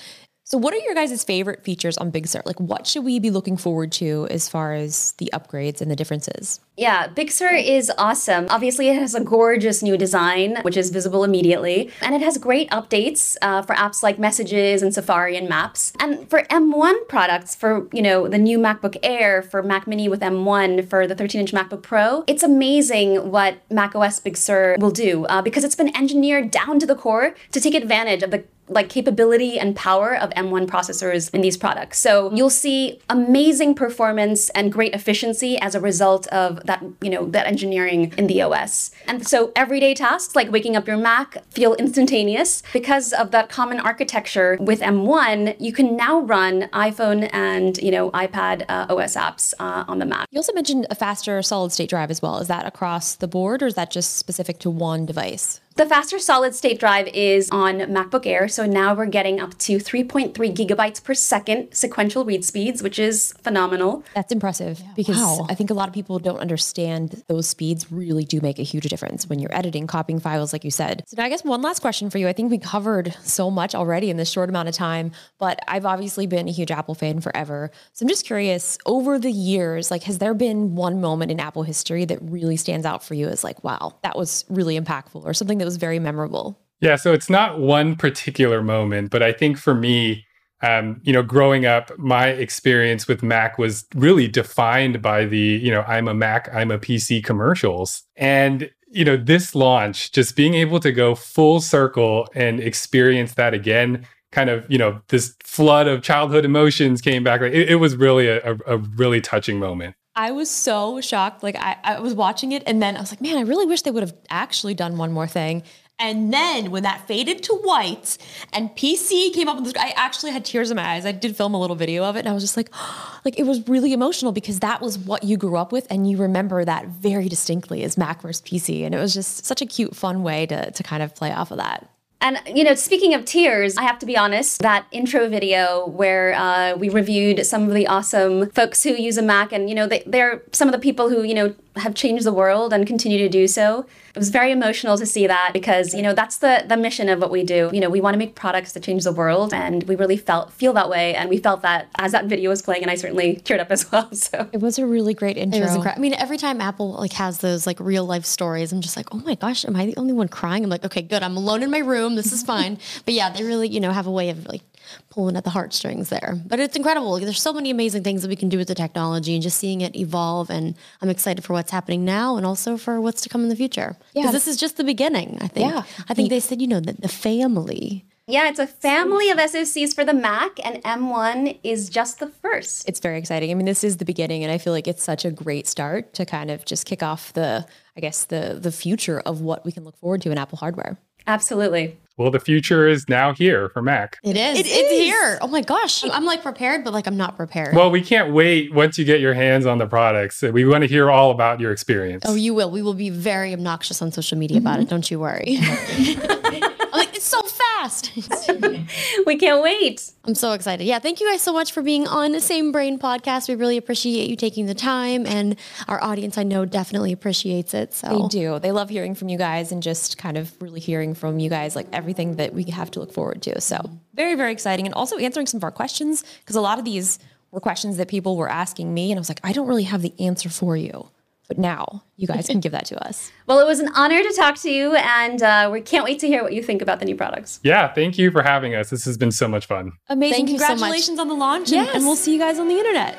So, 0.44 0.58
what 0.58 0.74
are 0.74 0.78
your 0.78 0.94
guys' 0.94 1.22
favorite 1.22 1.62
features 1.62 1.96
on 1.98 2.10
Big 2.10 2.26
Sur? 2.26 2.42
Like, 2.44 2.58
what 2.58 2.84
should 2.84 3.04
we 3.04 3.20
be 3.20 3.30
looking 3.30 3.56
forward 3.56 3.92
to 3.92 4.26
as 4.30 4.48
far 4.48 4.72
as 4.72 5.12
the 5.18 5.30
upgrades 5.32 5.80
and 5.80 5.88
the 5.88 5.94
differences? 5.94 6.58
Yeah, 6.80 7.08
Big 7.08 7.30
Sur 7.30 7.52
is 7.52 7.92
awesome. 7.98 8.46
Obviously, 8.48 8.88
it 8.88 8.96
has 8.96 9.14
a 9.14 9.22
gorgeous 9.22 9.82
new 9.82 9.98
design, 9.98 10.56
which 10.62 10.78
is 10.78 10.88
visible 10.88 11.24
immediately, 11.24 11.90
and 12.00 12.14
it 12.14 12.22
has 12.22 12.38
great 12.38 12.70
updates 12.70 13.36
uh, 13.42 13.60
for 13.60 13.74
apps 13.74 14.02
like 14.02 14.18
Messages 14.18 14.82
and 14.82 14.94
Safari 14.94 15.36
and 15.36 15.46
Maps. 15.46 15.92
And 16.00 16.26
for 16.30 16.44
M1 16.44 17.06
products, 17.06 17.54
for 17.54 17.86
you 17.92 18.00
know 18.00 18.28
the 18.28 18.38
new 18.38 18.58
MacBook 18.58 18.96
Air, 19.02 19.42
for 19.42 19.62
Mac 19.62 19.86
Mini 19.86 20.08
with 20.08 20.20
M1, 20.20 20.88
for 20.88 21.06
the 21.06 21.14
13-inch 21.14 21.52
MacBook 21.52 21.82
Pro, 21.82 22.24
it's 22.26 22.42
amazing 22.42 23.30
what 23.30 23.58
macOS 23.70 24.18
Big 24.18 24.38
Sur 24.38 24.76
will 24.80 24.90
do 24.90 25.26
uh, 25.26 25.42
because 25.42 25.64
it's 25.64 25.76
been 25.76 25.94
engineered 25.94 26.50
down 26.50 26.78
to 26.78 26.86
the 26.86 26.94
core 26.94 27.34
to 27.52 27.60
take 27.60 27.74
advantage 27.74 28.22
of 28.22 28.30
the 28.30 28.42
like 28.70 28.88
capability 28.88 29.58
and 29.58 29.74
power 29.76 30.16
of 30.16 30.30
M1 30.30 30.66
processors 30.66 31.32
in 31.34 31.40
these 31.40 31.56
products. 31.56 31.98
So 31.98 32.32
you'll 32.32 32.50
see 32.50 33.00
amazing 33.10 33.74
performance 33.74 34.48
and 34.50 34.72
great 34.72 34.94
efficiency 34.94 35.58
as 35.58 35.74
a 35.74 35.80
result 35.80 36.26
of 36.28 36.64
that, 36.70 36.84
you 37.02 37.10
know, 37.10 37.26
that 37.26 37.46
engineering 37.46 38.14
in 38.16 38.28
the 38.28 38.40
OS. 38.42 38.92
And 39.08 39.26
so 39.26 39.50
everyday 39.56 39.92
tasks 39.92 40.36
like 40.36 40.50
waking 40.52 40.76
up 40.76 40.86
your 40.86 40.96
Mac 40.96 41.36
feel 41.50 41.74
instantaneous 41.74 42.62
because 42.72 43.12
of 43.12 43.32
that 43.32 43.48
common 43.48 43.80
architecture 43.80 44.56
with 44.60 44.80
M1. 44.80 45.56
You 45.58 45.72
can 45.72 45.96
now 45.96 46.20
run 46.20 46.68
iPhone 46.72 47.28
and 47.32 47.76
you 47.78 47.90
know 47.90 48.10
iPad 48.12 48.64
uh, 48.68 48.94
OS 48.94 49.16
apps 49.16 49.52
uh, 49.58 49.84
on 49.88 49.98
the 49.98 50.06
Mac. 50.06 50.28
You 50.30 50.38
also 50.38 50.52
mentioned 50.52 50.86
a 50.90 50.94
faster 50.94 51.42
solid 51.42 51.72
state 51.72 51.90
drive 51.90 52.10
as 52.10 52.22
well. 52.22 52.38
Is 52.38 52.48
that 52.48 52.66
across 52.66 53.16
the 53.16 53.26
board, 53.26 53.62
or 53.62 53.66
is 53.66 53.74
that 53.74 53.90
just 53.90 54.16
specific 54.16 54.60
to 54.60 54.70
one 54.70 55.06
device? 55.06 55.60
The 55.80 55.86
faster 55.86 56.18
solid 56.18 56.54
state 56.54 56.78
drive 56.78 57.08
is 57.08 57.48
on 57.50 57.78
MacBook 57.78 58.26
Air, 58.26 58.48
so 58.48 58.66
now 58.66 58.92
we're 58.92 59.06
getting 59.06 59.40
up 59.40 59.56
to 59.60 59.78
3.3 59.78 60.34
gigabytes 60.34 61.02
per 61.02 61.14
second 61.14 61.72
sequential 61.72 62.26
read 62.26 62.44
speeds, 62.44 62.82
which 62.82 62.98
is 62.98 63.32
phenomenal. 63.40 64.04
That's 64.14 64.30
impressive 64.30 64.78
yeah. 64.78 64.92
because 64.94 65.16
wow. 65.16 65.46
I 65.48 65.54
think 65.54 65.70
a 65.70 65.72
lot 65.72 65.88
of 65.88 65.94
people 65.94 66.18
don't 66.18 66.38
understand 66.38 67.22
those 67.28 67.48
speeds 67.48 67.90
really 67.90 68.24
do 68.24 68.42
make 68.42 68.58
a 68.58 68.62
huge 68.62 68.84
difference 68.90 69.26
when 69.26 69.38
you're 69.38 69.56
editing, 69.56 69.86
copying 69.86 70.20
files, 70.20 70.52
like 70.52 70.64
you 70.64 70.70
said. 70.70 71.02
So, 71.06 71.14
now 71.16 71.24
I 71.24 71.30
guess 71.30 71.44
one 71.44 71.62
last 71.62 71.80
question 71.80 72.10
for 72.10 72.18
you. 72.18 72.28
I 72.28 72.34
think 72.34 72.50
we 72.50 72.58
covered 72.58 73.16
so 73.22 73.50
much 73.50 73.74
already 73.74 74.10
in 74.10 74.18
this 74.18 74.28
short 74.28 74.50
amount 74.50 74.68
of 74.68 74.74
time, 74.74 75.12
but 75.38 75.60
I've 75.66 75.86
obviously 75.86 76.26
been 76.26 76.46
a 76.46 76.52
huge 76.52 76.70
Apple 76.70 76.94
fan 76.94 77.22
forever. 77.22 77.70
So, 77.94 78.04
I'm 78.04 78.08
just 78.10 78.26
curious 78.26 78.76
over 78.84 79.18
the 79.18 79.32
years, 79.32 79.90
like, 79.90 80.02
has 80.02 80.18
there 80.18 80.34
been 80.34 80.74
one 80.74 81.00
moment 81.00 81.32
in 81.32 81.40
Apple 81.40 81.62
history 81.62 82.04
that 82.04 82.18
really 82.20 82.58
stands 82.58 82.84
out 82.84 83.02
for 83.02 83.14
you 83.14 83.28
as 83.28 83.42
like, 83.42 83.64
wow, 83.64 83.94
that 84.02 84.18
was 84.18 84.44
really 84.50 84.78
impactful 84.78 85.24
or 85.24 85.32
something 85.32 85.56
that 85.56 85.69
was 85.70 85.76
very 85.76 86.00
memorable? 86.00 86.58
Yeah, 86.80 86.96
so 86.96 87.12
it's 87.12 87.30
not 87.30 87.60
one 87.60 87.94
particular 87.94 88.62
moment, 88.62 89.10
but 89.10 89.22
I 89.22 89.32
think 89.32 89.56
for 89.56 89.74
me, 89.74 90.26
um, 90.62 91.00
you 91.04 91.12
know, 91.12 91.22
growing 91.22 91.64
up, 91.64 91.96
my 91.96 92.28
experience 92.28 93.06
with 93.06 93.22
Mac 93.22 93.56
was 93.56 93.86
really 93.94 94.26
defined 94.26 95.00
by 95.00 95.24
the, 95.24 95.38
you 95.38 95.70
know, 95.70 95.82
I'm 95.82 96.08
a 96.08 96.14
Mac, 96.14 96.52
I'm 96.52 96.70
a 96.70 96.78
PC 96.78 97.24
commercials. 97.24 98.02
And, 98.16 98.70
you 98.88 99.04
know, 99.04 99.16
this 99.16 99.54
launch, 99.54 100.10
just 100.10 100.34
being 100.34 100.54
able 100.54 100.80
to 100.80 100.90
go 100.90 101.14
full 101.14 101.60
circle 101.60 102.26
and 102.34 102.60
experience 102.60 103.34
that 103.34 103.54
again, 103.54 104.04
kind 104.32 104.50
of, 104.50 104.66
you 104.68 104.78
know, 104.78 105.00
this 105.08 105.36
flood 105.44 105.86
of 105.86 106.02
childhood 106.02 106.44
emotions 106.44 107.00
came 107.00 107.22
back. 107.22 107.40
It, 107.40 107.70
it 107.70 107.76
was 107.76 107.96
really 107.96 108.26
a, 108.26 108.52
a, 108.52 108.56
a 108.66 108.76
really 108.78 109.20
touching 109.20 109.58
moment. 109.58 109.94
I 110.20 110.32
was 110.32 110.50
so 110.50 111.00
shocked. 111.00 111.42
Like 111.42 111.56
I, 111.56 111.78
I 111.82 112.00
was 112.00 112.12
watching 112.12 112.52
it 112.52 112.62
and 112.66 112.82
then 112.82 112.94
I 112.94 113.00
was 113.00 113.10
like, 113.10 113.22
man, 113.22 113.38
I 113.38 113.40
really 113.40 113.64
wish 113.64 113.80
they 113.82 113.90
would 113.90 114.02
have 114.02 114.12
actually 114.28 114.74
done 114.74 114.98
one 114.98 115.12
more 115.12 115.26
thing. 115.26 115.62
And 115.98 116.30
then 116.30 116.70
when 116.70 116.82
that 116.82 117.08
faded 117.08 117.42
to 117.44 117.54
white 117.54 118.18
and 118.52 118.68
PC 118.76 119.32
came 119.32 119.48
up 119.48 119.56
on 119.56 119.64
the 119.64 119.72
I 119.80 119.94
actually 119.96 120.32
had 120.32 120.44
tears 120.44 120.70
in 120.70 120.76
my 120.76 120.84
eyes. 120.84 121.06
I 121.06 121.12
did 121.12 121.38
film 121.38 121.54
a 121.54 121.58
little 121.58 121.74
video 121.74 122.04
of 122.04 122.16
it 122.16 122.18
and 122.20 122.28
I 122.28 122.32
was 122.34 122.42
just 122.42 122.54
like, 122.54 122.68
like 123.24 123.38
it 123.38 123.44
was 123.44 123.66
really 123.66 123.94
emotional 123.94 124.32
because 124.32 124.60
that 124.60 124.82
was 124.82 124.98
what 124.98 125.24
you 125.24 125.38
grew 125.38 125.56
up 125.56 125.72
with 125.72 125.86
and 125.88 126.10
you 126.10 126.18
remember 126.18 126.66
that 126.66 126.88
very 126.88 127.30
distinctly 127.30 127.82
as 127.82 127.96
Mac 127.96 128.20
versus 128.20 128.42
PC. 128.42 128.84
And 128.84 128.94
it 128.94 128.98
was 128.98 129.14
just 129.14 129.46
such 129.46 129.62
a 129.62 129.66
cute, 129.66 129.96
fun 129.96 130.22
way 130.22 130.44
to, 130.44 130.70
to 130.70 130.82
kind 130.82 131.02
of 131.02 131.14
play 131.14 131.32
off 131.32 131.50
of 131.50 131.56
that. 131.56 131.88
And, 132.22 132.38
you 132.46 132.64
know, 132.64 132.74
speaking 132.74 133.14
of 133.14 133.24
tears, 133.24 133.78
I 133.78 133.82
have 133.82 133.98
to 134.00 134.06
be 134.06 134.16
honest, 134.16 134.60
that 134.60 134.86
intro 134.92 135.28
video 135.28 135.86
where 135.86 136.34
uh, 136.34 136.76
we 136.76 136.90
reviewed 136.90 137.46
some 137.46 137.66
of 137.66 137.74
the 137.74 137.86
awesome 137.86 138.50
folks 138.50 138.82
who 138.82 138.90
use 138.90 139.16
a 139.16 139.22
Mac, 139.22 139.52
and, 139.52 139.70
you 139.70 139.74
know, 139.74 139.86
they, 139.86 140.02
they're 140.06 140.42
some 140.52 140.68
of 140.68 140.72
the 140.72 140.78
people 140.78 141.08
who, 141.08 141.22
you 141.22 141.32
know, 141.32 141.54
have 141.76 141.94
changed 141.94 142.24
the 142.24 142.32
world 142.32 142.72
and 142.72 142.86
continue 142.86 143.18
to 143.18 143.28
do 143.28 143.46
so. 143.46 143.86
It 144.14 144.18
was 144.18 144.30
very 144.30 144.50
emotional 144.50 144.98
to 144.98 145.06
see 145.06 145.26
that 145.28 145.50
because, 145.52 145.94
you 145.94 146.02
know, 146.02 146.12
that's 146.12 146.38
the 146.38 146.64
the 146.66 146.76
mission 146.76 147.08
of 147.08 147.20
what 147.20 147.30
we 147.30 147.44
do. 147.44 147.70
You 147.72 147.80
know, 147.80 147.88
we 147.88 148.00
want 148.00 148.14
to 148.14 148.18
make 148.18 148.34
products 148.34 148.72
that 148.72 148.82
change 148.82 149.04
the 149.04 149.12
world 149.12 149.54
and 149.54 149.84
we 149.84 149.94
really 149.94 150.16
felt 150.16 150.52
feel 150.52 150.72
that 150.72 150.88
way 150.88 151.14
and 151.14 151.30
we 151.30 151.38
felt 151.38 151.62
that 151.62 151.88
as 151.98 152.10
that 152.12 152.24
video 152.26 152.50
was 152.50 152.60
playing 152.60 152.82
and 152.82 152.90
I 152.90 152.96
certainly 152.96 153.36
teared 153.44 153.60
up 153.60 153.70
as 153.70 153.90
well. 153.90 154.08
So 154.20 154.48
It 154.52 154.60
was 154.60 154.78
a 154.78 154.86
really 154.86 155.14
great 155.14 155.36
intro. 155.36 155.60
It 155.60 155.62
was 155.62 155.76
incredible. 155.76 156.00
I 156.00 156.02
mean, 156.02 156.14
every 156.14 156.36
time 156.36 156.60
Apple 156.60 156.92
like 156.92 157.12
has 157.14 157.38
those 157.38 157.66
like 157.66 157.78
real 157.80 158.04
life 158.04 158.24
stories, 158.24 158.72
I'm 158.72 158.80
just 158.80 158.96
like, 158.96 159.14
"Oh 159.14 159.18
my 159.18 159.34
gosh, 159.34 159.64
am 159.64 159.76
I 159.76 159.86
the 159.86 159.96
only 159.96 160.12
one 160.12 160.28
crying?" 160.28 160.64
I'm 160.64 160.70
like, 160.70 160.84
"Okay, 160.84 161.02
good. 161.02 161.22
I'm 161.22 161.36
alone 161.36 161.62
in 161.62 161.70
my 161.70 161.78
room. 161.78 162.16
This 162.16 162.32
is 162.32 162.42
fine." 162.42 162.78
but 163.04 163.14
yeah, 163.14 163.30
they 163.30 163.44
really, 163.44 163.68
you 163.68 163.80
know, 163.80 163.92
have 163.92 164.06
a 164.06 164.10
way 164.10 164.30
of 164.30 164.46
like 164.46 164.62
pulling 165.10 165.36
at 165.36 165.44
the 165.44 165.50
heartstrings 165.50 166.08
there. 166.08 166.40
But 166.46 166.60
it's 166.60 166.76
incredible. 166.76 167.18
There's 167.18 167.40
so 167.40 167.52
many 167.52 167.70
amazing 167.70 168.04
things 168.04 168.22
that 168.22 168.28
we 168.28 168.36
can 168.36 168.48
do 168.48 168.58
with 168.58 168.68
the 168.68 168.74
technology 168.74 169.34
and 169.34 169.42
just 169.42 169.58
seeing 169.58 169.80
it 169.80 169.96
evolve. 169.96 170.50
And 170.50 170.74
I'm 171.00 171.10
excited 171.10 171.44
for 171.44 171.52
what's 171.52 171.70
happening 171.70 172.04
now 172.04 172.36
and 172.36 172.46
also 172.46 172.76
for 172.76 173.00
what's 173.00 173.22
to 173.22 173.28
come 173.28 173.42
in 173.42 173.48
the 173.48 173.56
future. 173.56 173.96
Because 174.14 174.26
yeah. 174.26 174.30
this 174.32 174.46
is 174.46 174.56
just 174.56 174.76
the 174.76 174.84
beginning, 174.84 175.38
I 175.40 175.48
think. 175.48 175.70
Yeah. 175.70 175.82
I 176.08 176.14
think 176.14 176.30
they 176.30 176.40
said, 176.40 176.60
you 176.60 176.68
know, 176.68 176.80
that 176.80 177.00
the 177.00 177.08
family. 177.08 178.04
Yeah, 178.26 178.48
it's 178.48 178.60
a 178.60 178.66
family 178.66 179.28
of 179.30 179.38
SoCs 179.38 179.92
for 179.92 180.04
the 180.04 180.14
Mac, 180.14 180.64
and 180.64 180.80
M1 180.84 181.58
is 181.64 181.90
just 181.90 182.20
the 182.20 182.28
first. 182.28 182.88
It's 182.88 183.00
very 183.00 183.18
exciting. 183.18 183.50
I 183.50 183.54
mean, 183.54 183.66
this 183.66 183.82
is 183.82 183.96
the 183.96 184.04
beginning, 184.04 184.44
and 184.44 184.52
I 184.52 184.58
feel 184.58 184.72
like 184.72 184.86
it's 184.86 185.02
such 185.02 185.24
a 185.24 185.32
great 185.32 185.66
start 185.66 186.14
to 186.14 186.24
kind 186.24 186.48
of 186.48 186.64
just 186.64 186.86
kick 186.86 187.02
off 187.02 187.32
the, 187.32 187.66
I 187.96 188.00
guess, 188.00 188.26
the 188.26 188.58
the 188.60 188.70
future 188.70 189.18
of 189.18 189.40
what 189.40 189.64
we 189.64 189.72
can 189.72 189.82
look 189.82 189.96
forward 189.96 190.22
to 190.22 190.30
in 190.30 190.38
Apple 190.38 190.58
hardware. 190.58 190.96
Absolutely. 191.26 191.96
Well, 192.20 192.30
the 192.30 192.38
future 192.38 192.86
is 192.86 193.08
now 193.08 193.32
here 193.32 193.70
for 193.70 193.80
Mac. 193.80 194.18
It 194.22 194.36
is. 194.36 194.58
It, 194.58 194.66
it's 194.68 194.90
here. 194.90 195.38
Oh 195.40 195.46
my 195.46 195.62
gosh. 195.62 196.04
I'm 196.04 196.26
like 196.26 196.42
prepared, 196.42 196.84
but 196.84 196.92
like 196.92 197.06
I'm 197.06 197.16
not 197.16 197.34
prepared. 197.34 197.74
Well, 197.74 197.90
we 197.90 198.02
can't 198.02 198.34
wait 198.34 198.74
once 198.74 198.98
you 198.98 199.06
get 199.06 199.20
your 199.20 199.32
hands 199.32 199.64
on 199.64 199.78
the 199.78 199.86
products. 199.86 200.42
We 200.42 200.66
want 200.66 200.82
to 200.82 200.86
hear 200.86 201.10
all 201.10 201.30
about 201.30 201.60
your 201.60 201.72
experience. 201.72 202.24
Oh, 202.26 202.34
you 202.34 202.52
will. 202.52 202.70
We 202.70 202.82
will 202.82 202.92
be 202.92 203.08
very 203.08 203.54
obnoxious 203.54 204.02
on 204.02 204.12
social 204.12 204.36
media 204.36 204.58
about 204.58 204.80
it. 204.80 204.82
Mm-hmm. 204.82 204.90
Don't 204.90 205.10
you 205.10 205.18
worry. 205.18 205.60
like, 207.00 207.16
it's 207.16 207.24
so 207.24 207.40
fast. 207.42 208.12
we 209.26 209.36
can't 209.36 209.62
wait. 209.62 210.10
I'm 210.24 210.34
so 210.34 210.52
excited. 210.52 210.84
Yeah, 210.84 210.98
thank 210.98 211.20
you 211.20 211.28
guys 211.30 211.40
so 211.40 211.52
much 211.52 211.72
for 211.72 211.82
being 211.82 212.06
on 212.06 212.32
the 212.32 212.40
Same 212.40 212.72
Brain 212.72 212.98
podcast. 212.98 213.48
We 213.48 213.54
really 213.54 213.76
appreciate 213.76 214.28
you 214.28 214.36
taking 214.36 214.66
the 214.66 214.74
time, 214.74 215.26
and 215.26 215.56
our 215.88 216.02
audience, 216.02 216.36
I 216.38 216.42
know, 216.42 216.64
definitely 216.64 217.12
appreciates 217.12 217.74
it. 217.74 217.94
So 217.94 218.08
They 218.08 218.28
do. 218.28 218.58
They 218.58 218.72
love 218.72 218.90
hearing 218.90 219.14
from 219.14 219.28
you 219.28 219.38
guys 219.38 219.72
and 219.72 219.82
just 219.82 220.18
kind 220.18 220.36
of 220.36 220.52
really 220.60 220.80
hearing 220.80 221.14
from 221.14 221.38
you 221.38 221.48
guys, 221.50 221.74
like 221.74 221.86
everything 221.92 222.36
that 222.36 222.52
we 222.52 222.64
have 222.64 222.90
to 222.92 223.00
look 223.00 223.12
forward 223.12 223.42
to. 223.42 223.60
So, 223.60 223.78
very, 224.14 224.34
very 224.34 224.52
exciting. 224.52 224.86
And 224.86 224.94
also 224.94 225.16
answering 225.16 225.46
some 225.46 225.58
of 225.58 225.64
our 225.64 225.70
questions, 225.70 226.22
because 226.40 226.56
a 226.56 226.60
lot 226.60 226.78
of 226.78 226.84
these 226.84 227.18
were 227.50 227.60
questions 227.60 227.96
that 227.96 228.08
people 228.08 228.36
were 228.36 228.48
asking 228.48 228.92
me. 228.92 229.10
And 229.10 229.18
I 229.18 229.20
was 229.20 229.28
like, 229.28 229.40
I 229.42 229.52
don't 229.52 229.66
really 229.66 229.84
have 229.84 230.02
the 230.02 230.12
answer 230.20 230.48
for 230.48 230.76
you. 230.76 231.08
But 231.50 231.58
now 231.58 232.04
you 232.16 232.28
guys 232.28 232.46
can 232.46 232.60
give 232.60 232.70
that 232.70 232.86
to 232.86 233.04
us. 233.04 233.32
Well, 233.48 233.58
it 233.58 233.66
was 233.66 233.80
an 233.80 233.88
honor 233.96 234.22
to 234.22 234.32
talk 234.36 234.54
to 234.58 234.70
you, 234.70 234.94
and 234.94 235.42
uh, 235.42 235.68
we 235.72 235.80
can't 235.80 236.04
wait 236.04 236.20
to 236.20 236.28
hear 236.28 236.44
what 236.44 236.52
you 236.52 236.62
think 236.62 236.80
about 236.82 237.00
the 237.00 237.04
new 237.04 237.16
products. 237.16 237.58
Yeah, 237.64 237.92
thank 237.92 238.16
you 238.16 238.30
for 238.30 238.44
having 238.44 238.76
us. 238.76 238.90
This 238.90 239.04
has 239.06 239.18
been 239.18 239.32
so 239.32 239.48
much 239.48 239.66
fun. 239.66 239.90
Amazing. 240.08 240.36
Thank 240.46 240.50
you 240.50 240.58
so 240.60 240.66
much. 240.66 240.78
Congratulations 240.78 241.18
on 241.18 241.26
the 241.26 241.34
launch. 241.34 241.72
And, 241.72 241.84
Yes. 241.86 241.96
and 241.96 242.04
we'll 242.04 242.14
see 242.14 242.32
you 242.32 242.38
guys 242.38 242.60
on 242.60 242.68
the 242.68 242.76
internet. 242.78 243.18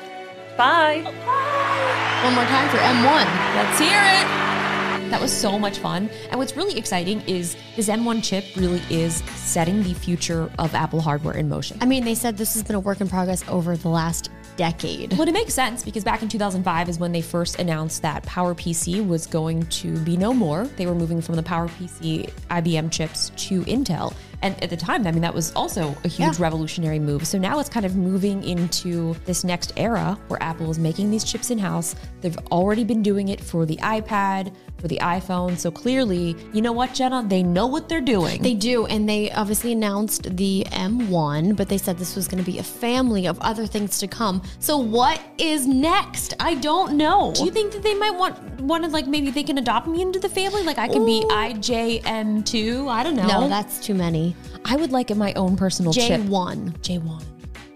Bye. 0.56 1.02
Bye. 1.04 2.24
one 2.24 2.34
more 2.34 2.44
time 2.46 2.66
for 2.70 2.78
M1. 2.78 3.26
Let's 3.56 3.78
hear 3.78 4.00
it. 4.00 5.10
That 5.10 5.20
was 5.20 5.30
so 5.30 5.58
much 5.58 5.78
fun. 5.78 6.08
And 6.30 6.38
what's 6.38 6.56
really 6.56 6.78
exciting 6.78 7.20
is 7.26 7.54
this 7.76 7.88
M1 7.90 8.24
chip 8.24 8.46
really 8.56 8.80
is 8.88 9.16
setting 9.34 9.82
the 9.82 9.92
future 9.92 10.50
of 10.58 10.74
Apple 10.74 11.02
hardware 11.02 11.36
in 11.36 11.50
motion. 11.50 11.76
I 11.82 11.84
mean, 11.84 12.06
they 12.06 12.14
said 12.14 12.38
this 12.38 12.54
has 12.54 12.62
been 12.62 12.76
a 12.76 12.80
work 12.80 13.02
in 13.02 13.08
progress 13.10 13.44
over 13.48 13.76
the 13.76 13.90
last 13.90 14.30
decade. 14.56 15.12
Well, 15.16 15.28
it 15.28 15.32
makes 15.32 15.54
sense 15.54 15.82
because 15.82 16.04
back 16.04 16.22
in 16.22 16.28
2005 16.28 16.88
is 16.88 16.98
when 16.98 17.12
they 17.12 17.22
first 17.22 17.58
announced 17.58 18.02
that 18.02 18.24
PowerPC 18.24 19.06
was 19.06 19.26
going 19.26 19.64
to 19.66 19.96
be 19.98 20.16
no 20.16 20.32
more. 20.32 20.66
They 20.76 20.86
were 20.86 20.94
moving 20.94 21.20
from 21.20 21.36
the 21.36 21.42
PowerPC 21.42 22.30
IBM 22.50 22.90
chips 22.90 23.30
to 23.48 23.62
Intel. 23.62 24.14
And 24.42 24.60
at 24.62 24.70
the 24.70 24.76
time, 24.76 25.06
I 25.06 25.12
mean, 25.12 25.22
that 25.22 25.32
was 25.34 25.52
also 25.54 25.94
a 26.04 26.08
huge 26.08 26.36
Yeah. 26.38 26.42
revolutionary 26.42 26.98
move. 26.98 27.26
So 27.28 27.38
now 27.38 27.60
it's 27.60 27.68
kind 27.68 27.86
of 27.86 27.94
moving 27.94 28.42
into 28.42 29.14
this 29.24 29.44
next 29.44 29.72
era 29.76 30.18
where 30.26 30.42
Apple 30.42 30.68
is 30.70 30.80
making 30.80 31.10
these 31.12 31.22
chips 31.22 31.50
in 31.50 31.58
house. 31.58 31.94
They've 32.22 32.36
already 32.50 32.82
been 32.82 33.02
doing 33.02 33.28
it 33.28 33.40
for 33.40 33.64
the 33.64 33.76
iPad, 33.76 34.52
for 34.82 34.88
the 34.88 34.98
iPhone. 34.98 35.56
So 35.56 35.70
clearly, 35.70 36.36
you 36.52 36.60
know 36.60 36.72
what, 36.72 36.92
Jenna? 36.92 37.24
They 37.26 37.42
know 37.42 37.66
what 37.66 37.88
they're 37.88 38.00
doing. 38.00 38.42
They 38.42 38.54
do, 38.54 38.84
and 38.86 39.08
they 39.08 39.30
obviously 39.30 39.72
announced 39.72 40.36
the 40.36 40.66
M1, 40.72 41.56
but 41.56 41.68
they 41.68 41.78
said 41.78 41.96
this 41.96 42.16
was 42.16 42.26
going 42.28 42.44
to 42.44 42.50
be 42.50 42.58
a 42.58 42.62
family 42.62 43.26
of 43.26 43.38
other 43.40 43.64
things 43.66 43.98
to 44.00 44.08
come. 44.08 44.42
So 44.58 44.76
what 44.76 45.22
is 45.38 45.66
next? 45.66 46.34
I 46.40 46.56
don't 46.56 46.96
know. 46.96 47.32
Do 47.34 47.44
you 47.44 47.52
think 47.52 47.72
that 47.72 47.82
they 47.82 47.94
might 47.94 48.10
want 48.10 48.60
want 48.60 48.84
to 48.84 48.90
like 48.90 49.06
maybe 49.06 49.30
they 49.30 49.44
can 49.44 49.58
adopt 49.58 49.86
me 49.86 50.02
into 50.02 50.18
the 50.18 50.28
family? 50.28 50.62
Like 50.64 50.78
I 50.78 50.88
can 50.88 51.06
be 51.06 51.22
IJM2. 51.30 52.88
I 52.88 53.02
don't 53.04 53.16
know. 53.16 53.26
no, 53.26 53.48
that's 53.48 53.78
too 53.78 53.94
many. 53.94 54.34
I 54.64 54.76
would 54.76 54.90
like 54.90 55.10
it 55.10 55.16
my 55.16 55.32
own 55.34 55.56
personal 55.56 55.92
chip. 55.92 56.20
J1. 56.22 56.78
J1. 56.80 57.22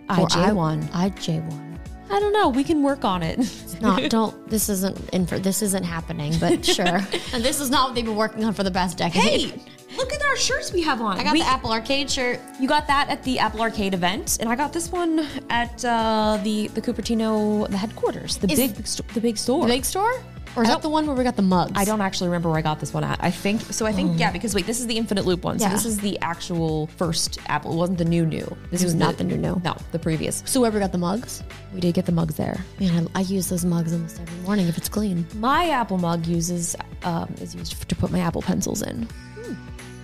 Or 0.09 0.29
IJ1. 0.29 1.65
I, 2.09 2.12
J1. 2.12 2.16
I 2.16 2.21
don't 2.21 2.33
know. 2.33 2.49
We 2.49 2.64
can 2.64 2.83
work 2.83 3.05
on 3.05 3.23
it. 3.23 3.38
No, 3.81 4.09
don't. 4.09 4.49
This 4.49 4.69
isn't 4.69 5.11
in 5.11 5.27
for. 5.27 5.38
This 5.38 5.61
isn't 5.62 5.85
happening. 5.85 6.35
But 6.40 6.64
sure. 6.79 7.01
and 7.33 7.45
this 7.45 7.61
is 7.61 7.69
not 7.71 7.88
what 7.88 7.95
they've 7.95 8.05
been 8.05 8.16
working 8.16 8.45
on 8.45 8.55
for 8.55 8.62
the 8.62 8.71
past 8.71 8.97
decade. 8.99 9.51
hey, 9.51 9.62
look 9.99 10.12
at 10.12 10.25
our 10.25 10.37
shirts 10.37 10.73
we 10.73 10.83
have 10.83 11.01
on. 11.03 11.19
I 11.19 11.25
got 11.25 11.33
We- 11.35 11.40
the 11.40 11.47
Apple 11.47 11.73
Arcade 11.73 12.11
shirt. 12.11 12.40
You 12.59 12.69
got 12.69 12.87
that 12.87 13.09
at 13.11 13.23
the 13.23 13.38
Apple 13.38 13.61
Arcade 13.61 13.92
event, 13.95 14.38
and 14.40 14.49
I 14.49 14.57
got 14.57 14.73
this 14.73 14.90
one 14.90 15.27
at 15.51 15.85
uh, 15.85 16.38
the 16.42 16.69
the 16.69 16.81
Cupertino 16.81 17.69
the 17.69 17.77
headquarters, 17.77 18.38
the 18.38 18.51
Is- 18.51 18.59
big, 18.59 18.75
the 19.14 19.21
big 19.21 19.37
store. 19.37 19.62
The 19.66 19.69
big 19.75 19.85
store, 19.85 20.23
or 20.57 20.62
is 20.62 20.69
that 20.69 20.83
the 20.83 20.88
one 20.88 21.07
where 21.07 21.14
we 21.14 21.23
got 21.25 21.37
the 21.37 21.42
mugs? 21.42 21.73
I 21.75 21.85
don't 21.85 22.01
actually 22.01 22.29
remember 22.29 22.49
where 22.49 22.59
I 22.59 22.62
got 22.62 22.81
this 22.81 22.92
one 22.95 23.05
at. 23.05 23.23
I 23.23 23.31
think 23.31 23.61
so. 23.73 23.87
I 23.87 23.92
think 23.92 24.19
yeah, 24.19 24.31
because 24.33 24.55
wait, 24.55 24.66
this 24.66 24.81
is 24.81 24.87
the 24.87 24.97
Infinite 24.97 25.27
Loop 25.27 25.45
one. 25.45 25.59
So 25.59 25.66
Yeah. 25.66 25.73
this 25.73 25.85
is 25.85 25.99
the 25.99 26.19
actual 26.21 26.87
first 26.97 27.38
Apple. 27.47 27.73
It 27.73 27.77
wasn't 27.77 27.99
the 27.99 28.05
new 28.05 28.25
new. 28.25 28.57
This 28.71 28.83
was 28.83 28.95
not 28.95 29.19
the 29.19 29.25
new 29.25 29.37
new. 29.37 29.61
No, 29.64 29.77
the 29.92 29.99
previous. 29.99 30.42
So 30.47 30.61
whoever 30.61 30.79
got 30.79 30.92
the 30.92 30.99
mugs. 30.99 31.42
We 31.75 31.81
did 31.81 31.95
get 31.95 32.07
the 32.07 32.12
mugs 32.12 32.37
there. 32.37 32.64
Man, 32.81 33.09
I, 33.14 33.19
I 33.21 33.23
use 33.23 33.49
those 33.49 33.64
mugs 33.64 33.92
almost 33.92 34.21
every 34.21 34.38
morning 34.40 34.66
if 34.69 34.79
it's 34.79 34.88
clean. 34.88 35.27
My 35.37 35.69
Apple 35.71 35.99
mug 35.99 36.27
uses 36.27 36.75
um, 37.03 37.35
is 37.40 37.55
used 37.55 37.88
to 37.88 37.95
put 37.95 38.11
my 38.11 38.21
Apple 38.21 38.42
pencils 38.42 38.83
in. 38.83 39.07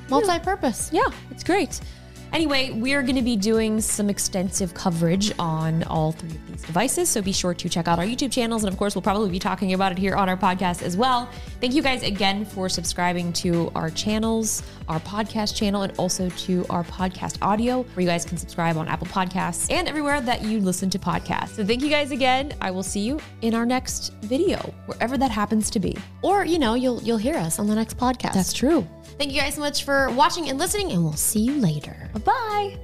Multi-purpose. 0.09 0.91
Yeah, 0.93 1.09
it's 1.31 1.43
great. 1.45 1.81
Anyway, 2.33 2.71
we're 2.71 3.03
going 3.03 3.17
to 3.17 3.23
be 3.23 3.37
doing 3.37 3.81
some 3.81 4.09
extensive 4.09 4.73
coverage 4.73 5.33
on 5.39 5.83
all 5.85 6.13
three 6.13 6.31
of 6.31 6.47
these 6.47 6.63
devices. 6.63 7.11
So 7.11 7.21
be 7.21 7.33
sure 7.33 7.53
to 7.53 7.69
check 7.69 7.89
out 7.89 7.99
our 7.99 8.05
YouTube 8.07 8.33
channels. 8.33 8.65
And 8.65 8.73
of 8.73 8.79
course, 8.79 8.95
we'll 8.95 9.03
probably 9.03 9.31
be 9.31 9.39
talking 9.39 9.75
about 9.75 9.93
it 9.93 9.99
here 9.99 10.15
on 10.15 10.29
our 10.31 10.37
podcast 10.37 10.83
as 10.83 10.97
well. 10.97 11.29
Thank 11.61 11.75
you 11.75 11.83
guys 11.83 12.03
again 12.03 12.45
for 12.47 12.71
subscribing 12.71 13.35
to 13.35 13.71
our 13.75 13.91
channels, 13.91 14.63
our 14.89 14.99
podcast 15.01 15.55
channel, 15.55 15.83
and 15.83 15.93
also 15.99 16.31
to 16.31 16.65
our 16.71 16.85
podcast 16.85 17.37
audio, 17.43 17.83
where 17.83 18.03
you 18.03 18.07
guys 18.09 18.25
can 18.25 18.39
subscribe 18.39 18.79
on 18.79 18.89
Apple 18.89 19.09
Podcasts 19.09 19.71
and 19.71 19.87
everywhere 19.87 20.21
that 20.23 20.43
you 20.43 20.59
listen 20.59 20.89
to 20.91 20.99
podcasts. 20.99 21.51
So 21.51 21.65
thank 21.67 21.83
you 21.83 21.91
guys 21.91 22.13
again. 22.13 22.55
I 22.63 22.71
will 22.71 22.83
see 22.83 23.01
you 23.01 23.21
in 23.43 23.55
our 23.55 23.67
next 23.67 24.15
video, 24.23 24.59
wherever 24.87 25.19
that 25.19 25.31
happens 25.31 25.71
to 25.71 25.81
be. 25.81 25.97
Or 26.23 26.45
you 26.45 26.59
know, 26.59 26.75
you'll 26.75 27.03
you'll 27.03 27.19
hear 27.19 27.37
us 27.37 27.59
on 27.59 27.67
the 27.67 27.75
next 27.75 27.99
podcast. 27.99 28.33
That's 28.33 28.53
true. 28.53 28.87
Thank 29.19 29.33
you 29.33 29.41
guys 29.41 29.55
so 29.55 29.61
much 29.61 29.85
for 29.85 30.11
watching 30.13 30.49
and 30.49 30.59
listening, 30.59 30.93
and 30.93 31.05
we'll 31.05 31.13
see 31.13 31.41
you 31.41 31.55
later. 31.61 32.11
Bye. 32.25 32.79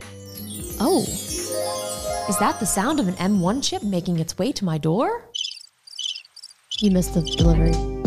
Oh, 0.81 1.03
is 2.29 2.39
that 2.39 2.61
the 2.61 2.67
sound 2.67 3.01
of 3.01 3.09
an 3.09 3.15
M1 3.15 3.63
chip 3.65 3.83
making 3.83 4.19
its 4.19 4.37
way 4.39 4.53
to 4.53 4.65
my 4.65 4.79
door? 4.79 5.25
You 6.81 6.91
missed 6.91 7.15
the 7.15 7.23
delivery. 7.23 7.98